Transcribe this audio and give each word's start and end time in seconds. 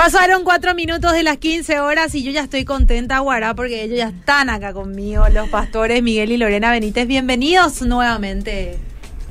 Pasaron 0.00 0.44
cuatro 0.44 0.74
minutos 0.74 1.12
de 1.12 1.22
las 1.22 1.36
15 1.36 1.78
horas 1.80 2.14
y 2.14 2.22
yo 2.22 2.32
ya 2.32 2.44
estoy 2.44 2.64
contenta, 2.64 3.18
Guará, 3.18 3.54
porque 3.54 3.84
ellos 3.84 3.98
ya 3.98 4.08
están 4.08 4.48
acá 4.48 4.72
conmigo, 4.72 5.28
los 5.28 5.50
pastores 5.50 6.02
Miguel 6.02 6.32
y 6.32 6.38
Lorena 6.38 6.70
Benítez. 6.70 7.06
Bienvenidos 7.06 7.82
nuevamente. 7.82 8.78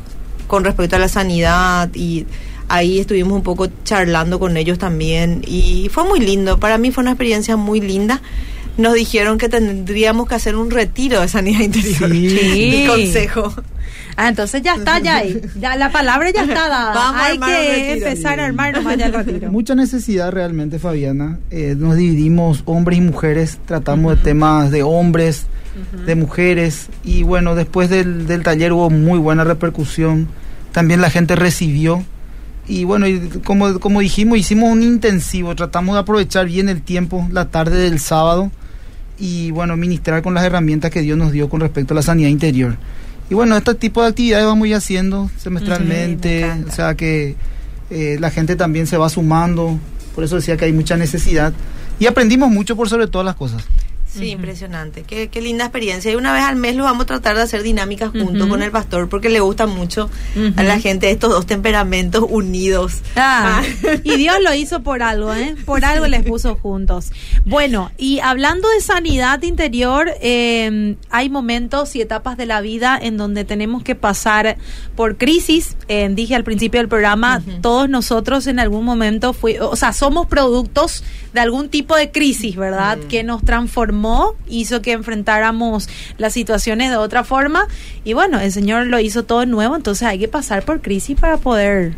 con 0.46 0.64
respecto 0.64 0.96
a 0.96 0.98
la 0.98 1.08
sanidad 1.08 1.90
y 1.94 2.26
ahí 2.72 2.98
estuvimos 3.00 3.34
un 3.34 3.42
poco 3.42 3.68
charlando 3.84 4.38
con 4.38 4.56
ellos 4.56 4.78
también 4.78 5.42
y 5.46 5.88
fue 5.92 6.04
muy 6.04 6.20
lindo, 6.20 6.58
para 6.58 6.78
mí 6.78 6.90
fue 6.90 7.02
una 7.02 7.12
experiencia 7.12 7.56
muy 7.56 7.80
linda 7.80 8.20
nos 8.76 8.94
dijeron 8.94 9.38
que 9.38 9.48
tendríamos 9.48 10.28
que 10.28 10.34
hacer 10.34 10.56
un 10.56 10.70
retiro 10.70 11.20
de 11.20 11.28
sanidad 11.28 11.60
interior. 11.64 12.10
Sí. 12.10 12.86
consejo. 12.88 13.54
Ah, 14.16 14.28
entonces 14.28 14.62
ya 14.62 14.74
está, 14.74 14.98
ya 14.98 15.18
ahí. 15.18 15.40
Ya, 15.58 15.76
la 15.76 15.90
palabra 15.90 16.30
ya 16.30 16.42
está 16.42 16.68
dada. 16.68 17.24
Hay 17.24 17.38
que 17.38 17.92
empezar 17.94 18.40
a 18.40 18.46
armar 18.46 18.74
nomás 18.74 18.96
ya 18.96 19.06
el 19.06 19.12
retiro. 19.12 19.50
Mucha 19.52 19.74
necesidad 19.74 20.30
realmente, 20.32 20.78
Fabiana. 20.78 21.38
Eh, 21.50 21.74
nos 21.76 21.96
dividimos 21.96 22.62
hombres 22.66 22.98
y 22.98 23.02
mujeres, 23.02 23.58
tratamos 23.66 24.16
de 24.16 24.22
temas 24.22 24.70
de 24.70 24.82
hombres, 24.82 25.46
de 26.06 26.14
mujeres. 26.14 26.88
Y 27.04 27.22
bueno, 27.22 27.54
después 27.54 27.88
del, 27.88 28.26
del 28.26 28.42
taller 28.42 28.72
hubo 28.72 28.90
muy 28.90 29.18
buena 29.18 29.44
repercusión. 29.44 30.28
También 30.72 31.00
la 31.00 31.10
gente 31.10 31.36
recibió 31.36 32.02
y 32.72 32.84
bueno, 32.84 33.06
y 33.06 33.20
como, 33.44 33.78
como 33.80 34.00
dijimos, 34.00 34.38
hicimos 34.38 34.72
un 34.72 34.82
intensivo, 34.82 35.54
tratamos 35.54 35.94
de 35.94 36.00
aprovechar 36.00 36.46
bien 36.46 36.70
el 36.70 36.80
tiempo, 36.80 37.28
la 37.30 37.50
tarde 37.50 37.76
del 37.76 38.00
sábado, 38.00 38.50
y 39.18 39.50
bueno, 39.50 39.76
ministrar 39.76 40.22
con 40.22 40.32
las 40.32 40.42
herramientas 40.42 40.90
que 40.90 41.02
Dios 41.02 41.18
nos 41.18 41.32
dio 41.32 41.50
con 41.50 41.60
respecto 41.60 41.92
a 41.92 41.96
la 41.96 42.02
sanidad 42.02 42.30
interior. 42.30 42.78
Y 43.28 43.34
bueno, 43.34 43.58
este 43.58 43.74
tipo 43.74 44.00
de 44.00 44.08
actividades 44.08 44.46
vamos 44.46 44.68
ir 44.68 44.74
haciendo 44.74 45.30
semestralmente, 45.36 46.50
o 46.66 46.70
sea 46.70 46.94
que 46.94 47.36
eh, 47.90 48.16
la 48.18 48.30
gente 48.30 48.56
también 48.56 48.86
se 48.86 48.96
va 48.96 49.10
sumando, 49.10 49.78
por 50.14 50.24
eso 50.24 50.36
decía 50.36 50.56
que 50.56 50.64
hay 50.64 50.72
mucha 50.72 50.96
necesidad. 50.96 51.52
Y 52.00 52.06
aprendimos 52.06 52.50
mucho 52.50 52.74
por 52.74 52.88
sobre 52.88 53.06
todas 53.06 53.26
las 53.26 53.36
cosas. 53.36 53.62
Sí, 54.12 54.30
impresionante. 54.30 55.04
Qué, 55.04 55.28
qué, 55.28 55.40
linda 55.40 55.64
experiencia. 55.64 56.12
Y 56.12 56.16
una 56.16 56.32
vez 56.32 56.42
al 56.42 56.56
mes 56.56 56.76
lo 56.76 56.84
vamos 56.84 57.04
a 57.04 57.06
tratar 57.06 57.36
de 57.36 57.42
hacer 57.42 57.62
dinámicas 57.62 58.10
junto 58.10 58.48
con 58.48 58.62
el 58.62 58.70
pastor 58.70 59.08
porque 59.08 59.28
le 59.28 59.40
gusta 59.40 59.66
mucho 59.66 60.10
a 60.56 60.62
la 60.62 60.78
gente 60.80 61.10
estos 61.10 61.30
dos 61.30 61.46
temperamentos 61.46 62.24
unidos. 62.28 63.00
Ah, 63.16 63.62
ah. 63.62 63.96
y 64.04 64.16
Dios 64.16 64.36
lo 64.42 64.54
hizo 64.54 64.82
por 64.82 65.02
algo, 65.02 65.32
¿eh? 65.32 65.56
Por 65.64 65.84
algo 65.84 66.06
les 66.06 66.24
puso 66.24 66.56
juntos. 66.56 67.10
Bueno, 67.44 67.90
y 67.96 68.20
hablando 68.20 68.68
de 68.68 68.80
sanidad 68.80 69.42
interior, 69.42 70.10
eh, 70.20 70.96
hay 71.10 71.30
momentos 71.30 71.96
y 71.96 72.00
etapas 72.00 72.36
de 72.36 72.46
la 72.46 72.60
vida 72.60 72.98
en 73.00 73.16
donde 73.16 73.44
tenemos 73.44 73.82
que 73.82 73.94
pasar 73.94 74.56
por 74.94 75.16
crisis. 75.16 75.76
Eh, 75.88 76.08
dije 76.12 76.34
al 76.34 76.44
principio 76.44 76.80
del 76.80 76.88
programa, 76.88 77.42
todos 77.60 77.88
nosotros 77.88 78.46
en 78.46 78.58
algún 78.58 78.84
momento 78.84 79.32
fui, 79.32 79.56
o 79.58 79.76
sea, 79.76 79.92
somos 79.92 80.26
productos 80.26 81.02
de 81.32 81.40
algún 81.40 81.68
tipo 81.68 81.96
de 81.96 82.10
crisis, 82.10 82.56
¿verdad? 82.56 82.98
Que 83.08 83.22
nos 83.22 83.42
transformó 83.42 84.01
hizo 84.48 84.82
que 84.82 84.92
enfrentáramos 84.92 85.88
las 86.18 86.32
situaciones 86.32 86.90
de 86.90 86.96
otra 86.96 87.24
forma 87.24 87.66
y 88.04 88.12
bueno, 88.12 88.40
el 88.40 88.52
Señor 88.52 88.86
lo 88.86 88.98
hizo 88.98 89.24
todo 89.24 89.46
nuevo, 89.46 89.76
entonces 89.76 90.06
hay 90.08 90.18
que 90.18 90.28
pasar 90.28 90.64
por 90.64 90.80
crisis 90.80 91.18
para 91.18 91.36
poder 91.36 91.94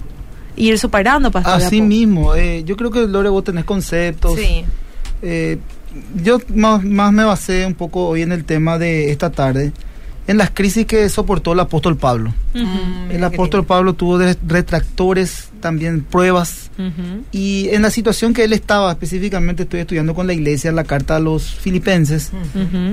ir 0.56 0.78
superando. 0.78 1.30
Pastor, 1.30 1.54
Así 1.54 1.80
mismo, 1.80 2.34
eh, 2.34 2.62
yo 2.64 2.76
creo 2.76 2.90
que 2.90 3.06
Lore 3.06 3.28
vos 3.28 3.44
tenés 3.44 3.64
conceptos. 3.64 4.34
Sí. 4.36 4.64
Eh, 5.22 5.58
yo 6.22 6.38
más, 6.54 6.82
más 6.84 7.12
me 7.12 7.24
basé 7.24 7.66
un 7.66 7.74
poco 7.74 8.08
hoy 8.08 8.22
en 8.22 8.32
el 8.32 8.44
tema 8.44 8.78
de 8.78 9.10
esta 9.10 9.30
tarde 9.30 9.72
en 10.26 10.38
las 10.38 10.50
crisis 10.50 10.86
que 10.86 11.08
soportó 11.08 11.52
el 11.52 11.60
apóstol 11.60 11.96
Pablo. 11.96 12.32
Mm, 12.54 13.10
el 13.10 13.24
apóstol 13.24 13.64
Pablo 13.64 13.92
tuvo 13.92 14.18
retractores, 14.46 15.50
también 15.60 16.02
pruebas, 16.02 16.70
y 17.30 17.68
en 17.70 17.82
la 17.82 17.90
situación 17.90 18.34
que 18.34 18.44
él 18.44 18.52
estaba, 18.52 18.92
específicamente 18.92 19.64
estoy 19.64 19.80
estudiando 19.80 20.14
con 20.14 20.26
la 20.26 20.32
iglesia 20.32 20.72
la 20.72 20.84
carta 20.84 21.16
a 21.16 21.20
los 21.20 21.54
filipenses, 21.54 22.30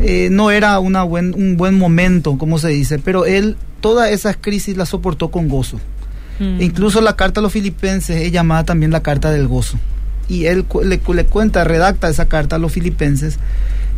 eh, 0.03 0.29
no 0.31 0.51
era 0.51 0.79
una 0.79 1.03
buen, 1.03 1.33
un 1.33 1.57
buen 1.57 1.77
momento, 1.77 2.37
como 2.37 2.59
se 2.59 2.69
dice, 2.69 2.99
pero 2.99 3.25
él 3.25 3.57
todas 3.81 4.11
esas 4.11 4.37
crisis 4.39 4.77
las 4.77 4.89
soportó 4.89 5.29
con 5.29 5.47
gozo. 5.47 5.79
E 6.39 6.63
incluso 6.63 7.01
la 7.01 7.15
carta 7.15 7.39
a 7.39 7.43
los 7.43 7.53
filipenses 7.53 8.19
es 8.19 8.31
llamada 8.31 8.63
también 8.63 8.91
la 8.91 9.03
carta 9.03 9.29
del 9.29 9.47
gozo. 9.47 9.77
Y 10.27 10.45
él 10.45 10.65
le, 10.83 10.99
cuenta, 10.99 11.63
redacta 11.63 12.09
esa 12.09 12.27
carta 12.27 12.55
a 12.55 12.59
los 12.59 12.71
filipenses, 12.71 13.37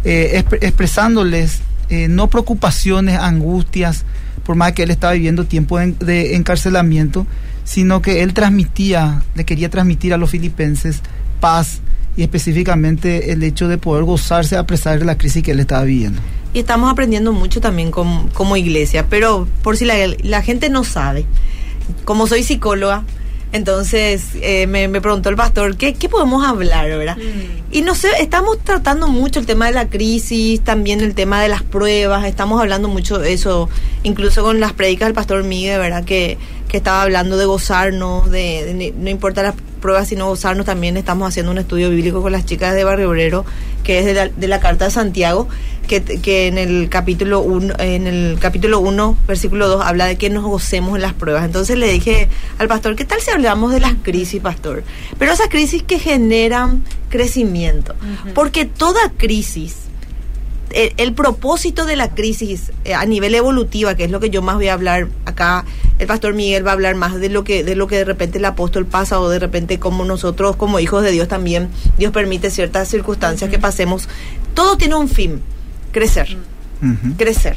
eh, 0.03 0.43
expresándoles 0.59 1.61
eh, 1.89 2.07
no 2.07 2.29
preocupaciones, 2.29 3.17
angustias, 3.19 4.05
por 4.43 4.55
más 4.55 4.73
que 4.73 4.83
él 4.83 4.91
estaba 4.91 5.13
viviendo 5.13 5.45
tiempo 5.45 5.79
de, 5.79 6.35
encarcelamiento, 6.35 7.25
sino 7.63 8.01
que 8.01 8.23
él 8.23 8.33
transmitía, 8.33 9.23
le 9.35 9.45
quería 9.45 9.69
transmitir 9.69 10.13
a 10.13 10.17
los 10.17 10.29
filipenses 10.29 11.01
paz 11.39 11.81
y 12.15 12.23
específicamente 12.23 13.31
el 13.31 13.43
hecho 13.43 13.67
de 13.67 13.77
poder 13.77 14.03
gozarse 14.03 14.57
a 14.57 14.65
pesar 14.65 14.99
de 14.99 15.05
la 15.05 15.17
crisis 15.17 15.43
que 15.43 15.51
él 15.51 15.59
estaba 15.59 15.83
viviendo. 15.83 16.21
Y 16.53 16.59
estamos 16.59 16.91
aprendiendo 16.91 17.33
mucho 17.33 17.61
también 17.61 17.89
como, 17.89 18.57
iglesia, 18.57 19.07
pero 19.09 19.47
por 19.63 19.77
si 19.77 19.85
la, 19.85 19.95
la 20.21 20.41
gente 20.41 20.69
no 20.69 20.83
sabe, 20.83 21.25
como 22.05 22.27
soy 22.27 22.43
psicóloga, 22.43 23.03
entonces 23.53 24.29
eh, 24.41 24.67
me, 24.67 24.89
preguntó 24.99 25.29
el 25.29 25.35
pastor, 25.35 25.77
¿qué, 25.77 25.93
¿qué 25.93 26.09
podemos 26.09 26.45
hablar, 26.45 26.87
verdad? 26.89 27.17
Mm. 27.17 27.73
Y 27.75 27.81
no 27.81 27.95
sé, 27.95 28.09
estamos 28.19 28.57
tratando 28.63 29.07
mucho 29.07 29.39
el 29.39 29.45
tema 29.45 29.67
de 29.67 29.73
la 29.73 29.89
crisis, 29.89 30.61
también 30.61 31.01
el 31.01 31.13
tema 31.13 31.41
de 31.41 31.49
las 31.49 31.63
pruebas, 31.63 32.25
estamos 32.25 32.59
hablando 32.59 32.89
mucho 32.89 33.19
de 33.19 33.31
eso, 33.31 33.69
incluso 34.01 34.43
con 34.43 34.59
las 34.59 34.73
predicas 34.73 35.07
del 35.07 35.13
pastor 35.13 35.43
Miguel, 35.43 35.79
¿verdad? 35.79 36.03
Que, 36.03 36.37
que 36.67 36.77
estaba 36.77 37.03
hablando 37.03 37.37
de 37.37 37.45
gozarnos, 37.45 38.29
de, 38.31 38.93
no 38.97 39.09
importa 39.09 39.43
las 39.43 39.55
pruebas, 39.83 40.07
sino 40.07 40.27
gozarnos. 40.27 40.65
También 40.65 40.95
estamos 40.95 41.27
haciendo 41.27 41.51
un 41.51 41.57
estudio 41.59 41.89
bíblico 41.89 42.21
con 42.21 42.31
las 42.31 42.45
chicas 42.45 42.73
de 42.73 42.85
Barrio 42.85 43.09
Obrero, 43.09 43.45
que 43.83 43.99
es 43.99 44.05
de 44.05 44.13
la, 44.13 44.29
de 44.29 44.47
la 44.47 44.61
Carta 44.61 44.85
de 44.85 44.91
Santiago, 44.91 45.49
que, 45.87 46.01
que 46.01 46.47
en 46.47 46.57
el 46.57 46.87
capítulo 46.89 47.41
1, 47.41 47.75
en 47.79 48.07
el 48.07 48.37
capítulo 48.39 48.79
1, 48.79 49.17
versículo 49.27 49.67
2, 49.67 49.85
habla 49.85 50.05
de 50.05 50.15
que 50.15 50.29
nos 50.29 50.45
gocemos 50.45 50.95
en 50.95 51.01
las 51.01 51.13
pruebas. 51.13 51.43
Entonces 51.43 51.77
le 51.77 51.91
dije 51.91 52.29
al 52.57 52.69
pastor, 52.69 52.95
¿qué 52.95 53.03
tal 53.03 53.19
si 53.19 53.29
hablamos 53.31 53.73
de 53.73 53.81
las 53.81 53.93
crisis, 54.01 54.41
pastor? 54.41 54.83
Pero 55.19 55.33
esas 55.33 55.49
crisis 55.49 55.83
que 55.83 55.99
generan 55.99 56.83
crecimiento. 57.09 57.93
Porque 58.33 58.65
toda 58.65 59.11
crisis 59.17 59.82
el, 60.73 61.13
propósito 61.13 61.85
de 61.85 61.95
la 61.95 62.13
crisis 62.13 62.71
eh, 62.83 62.93
a 62.93 63.05
nivel 63.05 63.35
evolutiva, 63.35 63.95
que 63.95 64.05
es 64.05 64.11
lo 64.11 64.19
que 64.19 64.29
yo 64.29 64.41
más 64.41 64.55
voy 64.55 64.67
a 64.67 64.73
hablar 64.73 65.07
acá, 65.25 65.65
el 65.99 66.07
pastor 66.07 66.33
Miguel 66.33 66.65
va 66.65 66.71
a 66.71 66.73
hablar 66.73 66.95
más 66.95 67.19
de 67.19 67.29
lo 67.29 67.43
que 67.43 67.63
de 67.63 67.75
lo 67.75 67.87
que 67.87 67.97
de 67.97 68.05
repente 68.05 68.39
el 68.39 68.45
apóstol 68.45 68.85
pasa 68.85 69.19
o 69.19 69.29
de 69.29 69.39
repente 69.39 69.79
como 69.79 70.03
nosotros 70.05 70.55
como 70.55 70.79
hijos 70.79 71.03
de 71.03 71.11
Dios 71.11 71.27
también 71.27 71.69
Dios 71.97 72.11
permite 72.11 72.49
ciertas 72.49 72.87
circunstancias 72.87 73.49
que 73.49 73.59
pasemos. 73.59 74.09
Todo 74.53 74.77
tiene 74.77 74.95
un 74.95 75.07
fin, 75.07 75.41
crecer. 75.91 76.37
Crecer. 77.17 77.55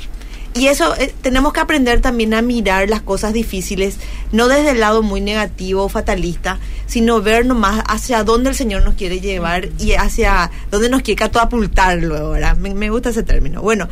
Y 0.58 0.68
eso 0.68 0.94
eh, 0.96 1.14
tenemos 1.22 1.52
que 1.52 1.60
aprender 1.60 2.00
también 2.00 2.32
a 2.34 2.42
mirar 2.42 2.88
las 2.88 3.02
cosas 3.02 3.32
difíciles, 3.32 3.98
no 4.32 4.48
desde 4.48 4.70
el 4.70 4.80
lado 4.80 5.02
muy 5.02 5.20
negativo 5.20 5.84
o 5.84 5.88
fatalista, 5.88 6.58
sino 6.86 7.20
ver 7.20 7.44
nomás 7.44 7.82
hacia 7.88 8.24
dónde 8.24 8.50
el 8.50 8.56
Señor 8.56 8.82
nos 8.84 8.94
quiere 8.94 9.20
llevar 9.20 9.68
y 9.78 9.92
hacia 9.92 10.50
dónde 10.70 10.88
nos 10.88 11.02
quiere 11.02 11.18
catapultar 11.18 11.98
luego, 11.98 12.30
¿verdad? 12.30 12.56
Me, 12.56 12.74
me 12.74 12.90
gusta 12.90 13.10
ese 13.10 13.22
término. 13.22 13.60
Bueno, 13.60 13.88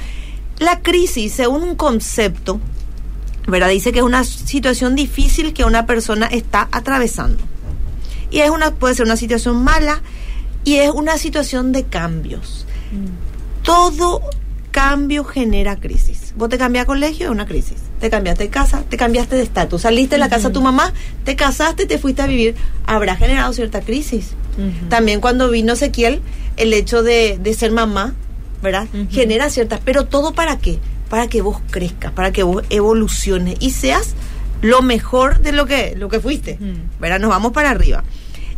la 0.59 0.81
crisis, 0.81 1.35
según 1.35 1.63
un 1.63 1.77
concepto, 1.77 2.61
¿verdad? 3.47 3.69
Dice 3.69 3.93
que 3.93 3.99
es 3.99 4.05
una 4.05 4.25
situación 4.25 4.95
difícil 4.95 5.53
que 5.53 5.65
una 5.65 5.87
persona 5.87 6.27
está 6.27 6.69
atravesando. 6.73 7.43
Y 8.31 8.41
es 8.41 8.51
una, 8.51 8.71
puede 8.73 8.95
ser 8.95 9.05
una 9.05 9.17
situación 9.17 9.63
mala 9.63 10.03
y 10.65 10.77
es 10.77 10.91
una 10.91 11.19
situación 11.19 11.73
de 11.73 11.85
cambios. 11.85 12.67
Mm. 12.93 13.65
todo 13.65 14.21
cambio 14.75 15.23
genera 15.23 15.77
crisis. 15.77 16.35
Vos 16.37 16.49
te 16.49 16.59
cambias 16.59 16.83
de 16.83 16.87
colegio, 16.87 17.27
es 17.27 17.31
una 17.31 17.47
crisis. 17.47 17.77
Te 18.01 18.11
cambiaste 18.11 18.43
de 18.43 18.51
casa, 18.51 18.83
te 18.89 18.97
cambiaste 18.97 19.37
de 19.37 19.43
estatus. 19.43 19.83
Saliste 19.83 20.17
de 20.17 20.19
la 20.19 20.29
casa 20.29 20.49
de 20.49 20.55
tu 20.55 20.63
mamá, 20.63 20.93
te 21.23 21.37
casaste, 21.37 21.87
te 21.87 21.97
fuiste 21.97 22.23
a 22.23 22.27
vivir. 22.27 22.57
Habrá 22.85 23.15
generado 23.15 23.53
cierta 23.53 23.83
crisis. 23.83 24.33
También 24.89 25.21
cuando 25.21 25.49
vino 25.49 25.75
Ezequiel, 25.75 26.23
el 26.57 26.73
hecho 26.73 27.05
de, 27.05 27.39
ser 27.57 27.71
mamá, 27.71 28.15
¿verdad? 28.65 28.89
Genera 29.11 29.49
ciertas. 29.49 29.79
Pero 29.85 30.07
todo 30.07 30.35
para 30.35 30.59
qué? 30.59 30.81
Para 31.09 31.29
que 31.29 31.41
vos 31.41 31.61
crezcas, 31.71 32.11
para 32.11 32.33
que 32.33 32.43
vos 32.43 32.65
evoluciones 32.69 33.55
y 33.61 33.71
seas 33.71 34.17
lo 34.61 34.83
mejor 34.83 35.39
de 35.39 35.53
lo 35.53 35.67
que, 35.67 35.95
lo 35.97 36.09
que 36.09 36.19
fuiste. 36.19 36.59
¿Verdad? 36.99 37.21
Nos 37.21 37.31
vamos 37.31 37.53
para 37.53 37.71
arriba. 37.71 38.03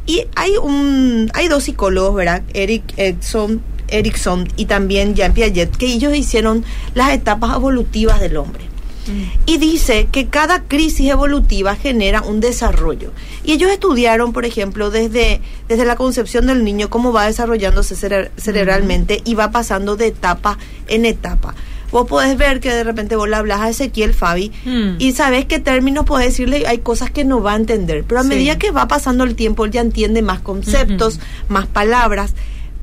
Y 0.07 0.25
hay 0.35 0.57
un 0.57 1.31
hay 1.35 1.49
dos 1.49 1.65
psicólogos, 1.65 2.15
¿verdad? 2.15 2.43
Eric 2.55 2.85
Edson, 2.97 3.61
Erickson 3.89 4.49
y 4.57 4.67
también 4.67 5.15
Jean 5.15 5.33
Piaget, 5.33 5.77
que 5.77 5.87
ellos 5.87 6.15
hicieron 6.15 6.65
las 6.95 7.13
etapas 7.13 7.57
evolutivas 7.57 8.21
del 8.21 8.37
hombre. 8.37 8.65
Mm. 9.07 9.23
Y 9.47 9.59
dice 9.59 10.09
que 10.11 10.27
cada 10.27 10.63
crisis 10.63 11.11
evolutiva 11.11 11.77
genera 11.77 12.23
un 12.23 12.41
desarrollo. 12.41 13.13
Y 13.45 13.53
ellos 13.53 13.71
estudiaron, 13.71 14.33
por 14.33 14.45
ejemplo, 14.45 14.91
desde, 14.91 15.41
desde 15.69 15.85
la 15.85 15.97
concepción 15.97 16.47
del 16.47 16.65
niño, 16.65 16.91
cómo 16.91 17.13
va 17.13 17.27
desarrollándose 17.27 17.95
cerebralmente 18.37 19.23
y 19.25 19.35
va 19.35 19.51
pasando 19.51 19.97
de 19.97 20.09
etapa 20.09 20.59
en 20.89 21.07
etapa 21.07 21.55
vos 21.91 22.07
podés 22.07 22.37
ver 22.37 22.61
que 22.61 22.71
de 22.71 22.85
repente 22.85 23.17
vos 23.17 23.29
le 23.29 23.37
hablas 23.37 23.61
a 23.61 23.71
Ezequiel 23.71 24.13
Fabi 24.13 24.53
hmm. 24.65 24.97
y 24.99 25.13
sabes 25.13 25.45
qué 25.47 25.59
términos 25.59 26.05
podés 26.05 26.29
decirle, 26.29 26.67
hay 26.67 26.79
cosas 26.79 27.11
que 27.11 27.25
no 27.25 27.43
va 27.43 27.53
a 27.53 27.57
entender, 27.57 28.05
pero 28.07 28.21
a 28.21 28.25
medida 28.25 28.59
que 28.59 28.71
va 28.71 28.89
pasando 28.89 29.25
el 29.25 29.35
tiempo 29.35 29.65
él 29.65 29.71
ya 29.71 29.81
entiende 29.81 30.23
más 30.23 30.41
conceptos, 30.41 31.21
más 31.49 31.67
palabras. 31.67 32.35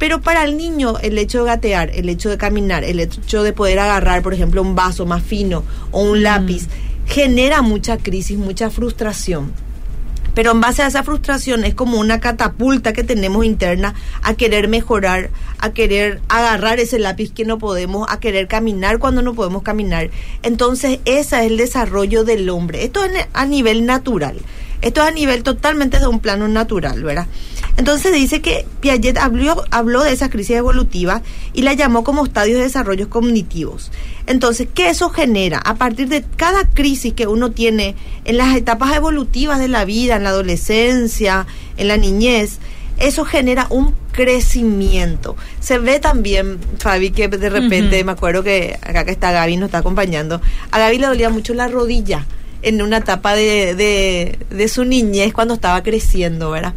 Pero 0.04 0.20
para 0.20 0.44
el 0.44 0.58
niño 0.58 0.98
el 1.02 1.18
hecho 1.18 1.40
de 1.40 1.46
gatear, 1.46 1.90
el 1.92 2.10
hecho 2.10 2.30
de 2.30 2.38
caminar, 2.38 2.84
el 2.84 3.00
hecho 3.00 3.42
de 3.42 3.54
poder 3.54 3.80
agarrar, 3.80 4.22
por 4.22 4.34
ejemplo, 4.34 4.62
un 4.62 4.76
vaso 4.76 5.06
más 5.06 5.24
fino 5.24 5.64
o 5.92 6.02
un 6.02 6.24
lápiz, 6.24 6.68
genera 7.06 7.62
mucha 7.62 7.98
crisis, 7.98 8.38
mucha 8.38 8.70
frustración. 8.70 9.54
Pero 10.36 10.52
en 10.52 10.60
base 10.60 10.82
a 10.82 10.88
esa 10.88 11.04
frustración 11.04 11.64
es 11.64 11.74
como 11.74 12.02
una 12.02 12.20
catapulta 12.20 12.92
que 12.92 13.06
tenemos 13.06 13.46
interna 13.46 13.96
a 14.24 14.34
querer 14.34 14.68
mejorar, 14.68 15.30
a 15.60 15.72
querer 15.72 16.20
agarrar 16.28 16.82
ese 16.82 17.00
lápiz 17.00 17.32
que 17.32 17.46
no 17.46 17.58
podemos, 17.58 18.06
a 18.10 18.20
querer 18.20 18.50
caminar 18.50 19.00
cuando 19.00 19.22
no 19.22 19.34
podemos 19.34 19.64
caminar. 19.64 20.10
Entonces, 20.42 21.00
ese 21.06 21.38
es 21.38 21.46
el 21.50 21.56
desarrollo 21.56 22.26
del 22.26 22.50
hombre. 22.50 22.84
Esto 22.84 23.06
es 23.06 23.26
a 23.32 23.46
nivel 23.46 23.86
natural. 23.86 24.36
Esto 24.84 25.02
es 25.02 25.08
a 25.08 25.12
nivel 25.12 25.44
totalmente 25.44 25.98
de 25.98 26.08
un 26.08 26.20
plano 26.20 26.50
natural, 26.50 27.02
¿verdad? 27.04 27.28
Entonces 27.78 28.14
dice 28.14 28.42
que 28.42 28.66
Piaget 28.82 29.18
habló, 29.18 29.64
habló 29.72 30.04
de 30.04 30.12
esa 30.12 30.30
crisis 30.30 30.58
evolutiva 30.58 31.22
y 31.54 31.62
la 31.62 31.72
llamó 31.72 32.04
como 32.04 32.26
estadios 32.26 32.58
de 32.58 32.66
desarrollo 32.66 33.10
cognitivos. 33.10 33.92
Entonces, 34.28 34.68
¿qué 34.74 34.90
eso 34.90 35.10
genera? 35.10 35.60
A 35.60 35.76
partir 35.76 36.10
de 36.10 36.26
cada 36.36 36.66
crisis 36.70 37.14
que 37.14 37.28
uno 37.28 37.52
tiene 37.52 37.96
en 38.26 38.36
las 38.36 38.58
etapas 38.58 38.94
evolutivas 38.94 39.58
de 39.58 39.70
la 39.70 39.86
vida, 39.86 40.18
en 40.18 40.24
la 40.24 40.30
adolescencia, 40.32 41.48
en 41.78 41.88
la 41.88 41.96
niñez, 41.96 42.60
eso 43.00 43.24
genera 43.24 43.68
un 43.70 43.96
crecimiento. 44.12 45.38
Se 45.62 45.80
ve 45.80 46.02
también, 46.02 46.60
Fabi, 46.78 47.12
que 47.12 47.30
de 47.30 47.50
repente, 47.50 48.04
me 48.04 48.12
acuerdo 48.12 48.44
que 48.44 48.78
acá 48.82 49.06
que 49.06 49.12
está 49.12 49.32
Gaby, 49.32 49.56
nos 49.56 49.68
está 49.68 49.78
acompañando, 49.78 50.42
a 50.72 50.78
Gaby 50.78 50.98
le 50.98 51.08
dolía 51.08 51.30
mucho 51.30 51.54
la 51.54 51.70
rodilla 51.70 52.28
en 52.64 52.82
una 52.82 52.98
etapa 52.98 53.36
de, 53.36 53.76
de, 53.76 54.40
de 54.50 54.68
su 54.68 54.86
niñez 54.86 55.34
cuando 55.34 55.54
estaba 55.54 55.84
creciendo, 55.84 56.50
¿verdad? 56.50 56.74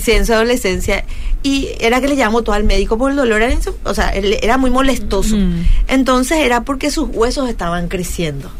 Sí, 0.00 0.12
en 0.12 0.26
su 0.26 0.32
adolescencia. 0.32 1.04
Y 1.42 1.68
era 1.78 2.00
que 2.00 2.08
le 2.08 2.16
llamó 2.16 2.42
todo 2.42 2.56
al 2.56 2.64
médico 2.64 2.98
por 2.98 3.10
el 3.10 3.16
dolor, 3.16 3.42
era, 3.42 3.56
o 3.84 3.94
sea, 3.94 4.10
era 4.10 4.56
muy 4.58 4.70
molestoso. 4.70 5.36
Entonces 5.86 6.38
era 6.38 6.64
porque 6.64 6.90
sus 6.90 7.08
huesos 7.12 7.48
estaban 7.48 7.88
creciendo. 7.88 8.50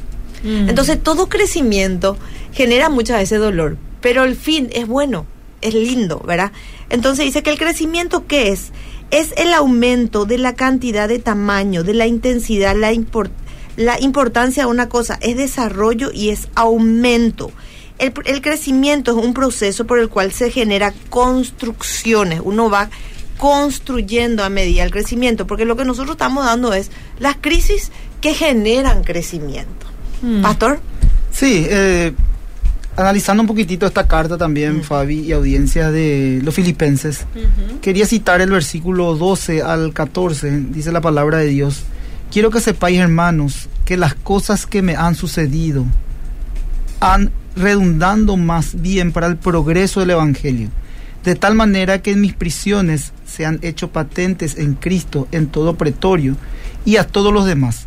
Entonces 0.44 1.02
todo 1.02 1.28
crecimiento 1.28 2.16
genera 2.52 2.88
muchas 2.88 3.18
veces 3.18 3.40
dolor, 3.40 3.78
pero 4.00 4.22
el 4.22 4.36
fin 4.36 4.68
es 4.72 4.86
bueno, 4.86 5.26
es 5.60 5.74
lindo, 5.74 6.20
¿verdad? 6.20 6.52
Entonces 6.88 7.24
dice 7.24 7.42
que 7.42 7.50
el 7.50 7.58
crecimiento, 7.58 8.26
¿qué 8.28 8.50
es? 8.50 8.70
Es 9.10 9.32
el 9.36 9.52
aumento 9.52 10.24
de 10.24 10.38
la 10.38 10.54
cantidad 10.54 11.08
de 11.08 11.18
tamaño, 11.18 11.82
de 11.82 11.94
la 11.94 12.06
intensidad, 12.06 12.76
la 12.76 12.92
importancia 12.92 13.45
la 13.76 14.00
importancia 14.00 14.64
de 14.64 14.70
una 14.70 14.88
cosa 14.88 15.18
es 15.20 15.36
desarrollo 15.36 16.10
y 16.12 16.30
es 16.30 16.48
aumento. 16.54 17.52
El, 17.98 18.12
crecimiento 18.42 19.18
es 19.18 19.24
un 19.24 19.32
proceso 19.32 19.86
por 19.86 19.98
el 19.98 20.08
cual 20.08 20.32
se 20.32 20.50
genera 20.50 20.92
construcciones. 21.08 22.40
Uno 22.44 22.68
va 22.68 22.90
construyendo 23.38 24.44
a 24.44 24.48
medida 24.50 24.82
el 24.82 24.90
crecimiento, 24.90 25.46
porque 25.46 25.64
lo 25.64 25.76
que 25.76 25.84
nosotros 25.84 26.14
estamos 26.14 26.44
dando 26.44 26.72
es 26.74 26.90
las 27.18 27.36
crisis 27.36 27.90
que 28.20 28.34
generan 28.34 29.02
crecimiento. 29.02 29.86
Hmm. 30.22 30.42
Pastor. 30.42 30.80
Sí, 31.32 31.66
eh, 31.68 32.12
analizando 32.96 33.42
un 33.42 33.46
poquitito 33.46 33.86
esta 33.86 34.06
carta 34.06 34.36
también, 34.36 34.78
hmm. 34.78 34.82
Fabi, 34.82 35.20
y 35.20 35.32
audiencia 35.32 35.90
de 35.90 36.40
los 36.42 36.54
filipenses, 36.54 37.26
quería 37.80 38.06
citar 38.06 38.42
el 38.42 38.50
versículo 38.50 39.14
12 39.14 39.62
al 39.62 39.92
14, 39.94 40.64
dice 40.70 40.92
la 40.92 41.00
palabra 41.00 41.38
de 41.38 41.46
Dios. 41.46 41.84
Quiero 42.30 42.50
que 42.50 42.60
sepáis, 42.60 42.98
hermanos, 42.98 43.68
que 43.84 43.96
las 43.96 44.14
cosas 44.14 44.66
que 44.66 44.82
me 44.82 44.96
han 44.96 45.14
sucedido 45.14 45.84
han 47.00 47.30
redundando 47.54 48.36
más 48.36 48.80
bien 48.80 49.12
para 49.12 49.26
el 49.26 49.36
progreso 49.36 50.00
del 50.00 50.10
Evangelio, 50.10 50.68
de 51.24 51.34
tal 51.34 51.54
manera 51.54 52.02
que 52.02 52.12
en 52.12 52.20
mis 52.20 52.34
prisiones 52.34 53.12
se 53.26 53.46
han 53.46 53.58
hecho 53.62 53.90
patentes 53.90 54.58
en 54.58 54.74
Cristo 54.74 55.28
en 55.32 55.46
todo 55.46 55.76
pretorio 55.76 56.36
y 56.84 56.96
a 56.96 57.06
todos 57.06 57.32
los 57.32 57.46
demás. 57.46 57.86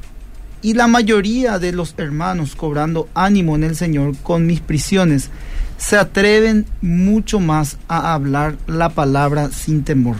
Y 0.61 0.73
la 0.73 0.87
mayoría 0.87 1.59
de 1.59 1.71
los 1.71 1.93
hermanos, 1.97 2.55
cobrando 2.55 3.07
ánimo 3.13 3.55
en 3.55 3.63
el 3.63 3.75
Señor 3.75 4.17
con 4.23 4.45
mis 4.45 4.59
prisiones, 4.59 5.29
se 5.77 5.95
atreven 5.95 6.65
mucho 6.81 7.39
más 7.39 7.77
a 7.87 8.13
hablar 8.13 8.57
la 8.67 8.89
palabra 8.89 9.51
sin 9.51 9.83
temor. 9.83 10.17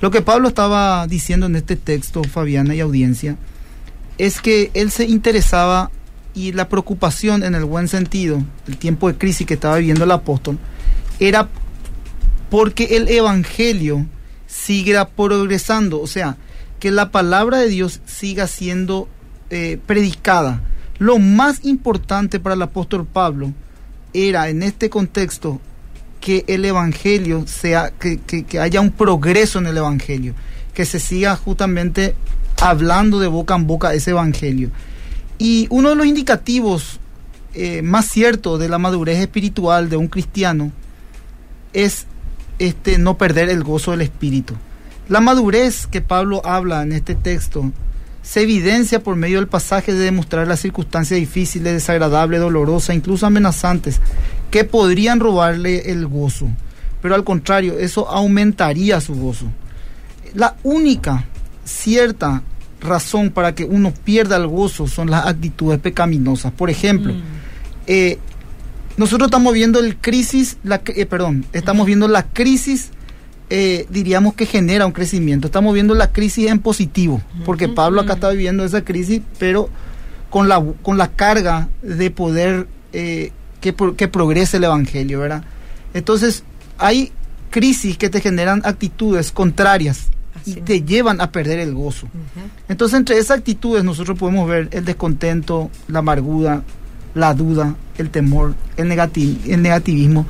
Lo 0.00 0.10
que 0.10 0.20
Pablo 0.20 0.48
estaba 0.48 1.06
diciendo 1.06 1.46
en 1.46 1.56
este 1.56 1.76
texto, 1.76 2.22
Fabiana 2.22 2.74
y 2.74 2.80
audiencia, 2.80 3.36
es 4.18 4.40
que 4.40 4.70
él 4.74 4.90
se 4.90 5.04
interesaba 5.04 5.90
y 6.34 6.52
la 6.52 6.68
preocupación 6.68 7.42
en 7.42 7.54
el 7.54 7.64
buen 7.64 7.88
sentido, 7.88 8.42
el 8.66 8.76
tiempo 8.76 9.08
de 9.08 9.16
crisis 9.16 9.46
que 9.46 9.54
estaba 9.54 9.78
viviendo 9.78 10.04
el 10.04 10.10
apóstol, 10.10 10.58
era 11.20 11.48
porque 12.50 12.96
el 12.96 13.08
Evangelio 13.08 14.06
siga 14.46 15.08
progresando, 15.08 16.00
o 16.00 16.06
sea, 16.06 16.36
que 16.80 16.90
la 16.90 17.10
palabra 17.10 17.58
de 17.58 17.68
Dios 17.68 18.00
siga 18.06 18.46
siendo 18.46 19.08
eh, 19.50 19.78
predicada. 19.86 20.62
Lo 20.98 21.18
más 21.18 21.64
importante 21.64 22.40
para 22.40 22.54
el 22.54 22.62
apóstol 22.62 23.06
Pablo 23.06 23.52
era 24.12 24.48
en 24.48 24.62
este 24.62 24.90
contexto 24.90 25.60
que 26.20 26.44
el 26.48 26.64
Evangelio 26.64 27.46
sea, 27.46 27.92
que, 27.98 28.18
que 28.18 28.58
haya 28.58 28.80
un 28.80 28.90
progreso 28.90 29.58
en 29.58 29.66
el 29.66 29.76
Evangelio, 29.76 30.34
que 30.74 30.84
se 30.84 30.98
siga 30.98 31.36
justamente 31.36 32.14
hablando 32.60 33.20
de 33.20 33.28
boca 33.28 33.54
en 33.54 33.66
boca 33.66 33.94
ese 33.94 34.10
evangelio. 34.10 34.70
Y 35.38 35.66
uno 35.70 35.90
de 35.90 35.96
los 35.96 36.06
indicativos 36.06 36.98
eh, 37.54 37.82
más 37.82 38.06
ciertos 38.06 38.58
de 38.60 38.68
la 38.68 38.78
madurez 38.78 39.18
espiritual 39.18 39.88
de 39.88 39.96
un 39.96 40.08
cristiano 40.08 40.72
es 41.72 42.06
este 42.58 42.98
no 42.98 43.16
perder 43.16 43.48
el 43.48 43.62
gozo 43.62 43.92
del 43.92 44.02
espíritu. 44.02 44.54
La 45.08 45.20
madurez 45.20 45.86
que 45.86 46.00
Pablo 46.00 46.42
habla 46.44 46.82
en 46.82 46.92
este 46.92 47.14
texto 47.14 47.72
se 48.22 48.42
evidencia 48.42 49.02
por 49.02 49.16
medio 49.16 49.38
del 49.38 49.48
pasaje 49.48 49.94
de 49.94 50.00
demostrar 50.00 50.46
las 50.46 50.60
circunstancias 50.60 51.18
difíciles, 51.18 51.72
desagradables, 51.72 52.40
dolorosas, 52.40 52.94
incluso 52.94 53.24
amenazantes, 53.24 54.00
que 54.50 54.64
podrían 54.64 55.18
robarle 55.18 55.90
el 55.90 56.06
gozo. 56.06 56.48
Pero 57.00 57.14
al 57.14 57.24
contrario, 57.24 57.78
eso 57.78 58.08
aumentaría 58.10 59.00
su 59.00 59.14
gozo. 59.14 59.46
La 60.34 60.56
única 60.62 61.24
cierta 61.68 62.42
razón 62.80 63.30
para 63.30 63.54
que 63.54 63.64
uno 63.64 63.92
pierda 64.04 64.36
el 64.36 64.46
gozo 64.46 64.86
son 64.86 65.10
las 65.10 65.26
actitudes 65.26 65.78
pecaminosas. 65.80 66.52
Por 66.52 66.70
ejemplo, 66.70 67.12
mm. 67.12 67.22
eh, 67.86 68.18
nosotros 68.96 69.28
estamos 69.28 69.54
viendo 69.54 69.78
el 69.80 69.96
crisis, 69.96 70.58
la, 70.62 70.80
eh, 70.86 71.06
perdón, 71.06 71.44
estamos 71.52 71.86
viendo 71.86 72.08
la 72.08 72.24
crisis, 72.24 72.90
eh, 73.50 73.86
diríamos 73.90 74.34
que 74.34 74.46
genera 74.46 74.86
un 74.86 74.92
crecimiento. 74.92 75.46
Estamos 75.46 75.74
viendo 75.74 75.94
la 75.94 76.12
crisis 76.12 76.48
en 76.48 76.58
positivo, 76.58 77.20
porque 77.44 77.68
Pablo 77.68 78.00
acá 78.00 78.14
está 78.14 78.30
viviendo 78.30 78.64
esa 78.64 78.84
crisis, 78.84 79.22
pero 79.38 79.70
con 80.30 80.48
la, 80.48 80.62
con 80.82 80.98
la 80.98 81.08
carga 81.08 81.68
de 81.82 82.10
poder 82.10 82.68
que, 82.92 83.32
que 83.60 84.08
progrese 84.08 84.58
el 84.58 84.64
Evangelio, 84.64 85.20
¿verdad? 85.20 85.44
Entonces, 85.94 86.44
hay 86.76 87.12
crisis 87.50 87.96
que 87.96 88.10
te 88.10 88.20
generan 88.20 88.60
actitudes 88.64 89.32
contrarias 89.32 90.10
y 90.44 90.54
te 90.54 90.82
llevan 90.82 91.20
a 91.20 91.30
perder 91.30 91.58
el 91.60 91.74
gozo. 91.74 92.08
Entonces, 92.68 92.98
entre 92.98 93.18
esas 93.18 93.38
actitudes 93.38 93.84
nosotros 93.84 94.18
podemos 94.18 94.48
ver 94.48 94.68
el 94.72 94.84
descontento, 94.84 95.70
la 95.88 96.00
amargura, 96.00 96.62
la 97.14 97.34
duda, 97.34 97.74
el 97.96 98.10
temor, 98.10 98.54
el, 98.76 98.90
el 98.90 99.62
negativismo. 99.62 100.26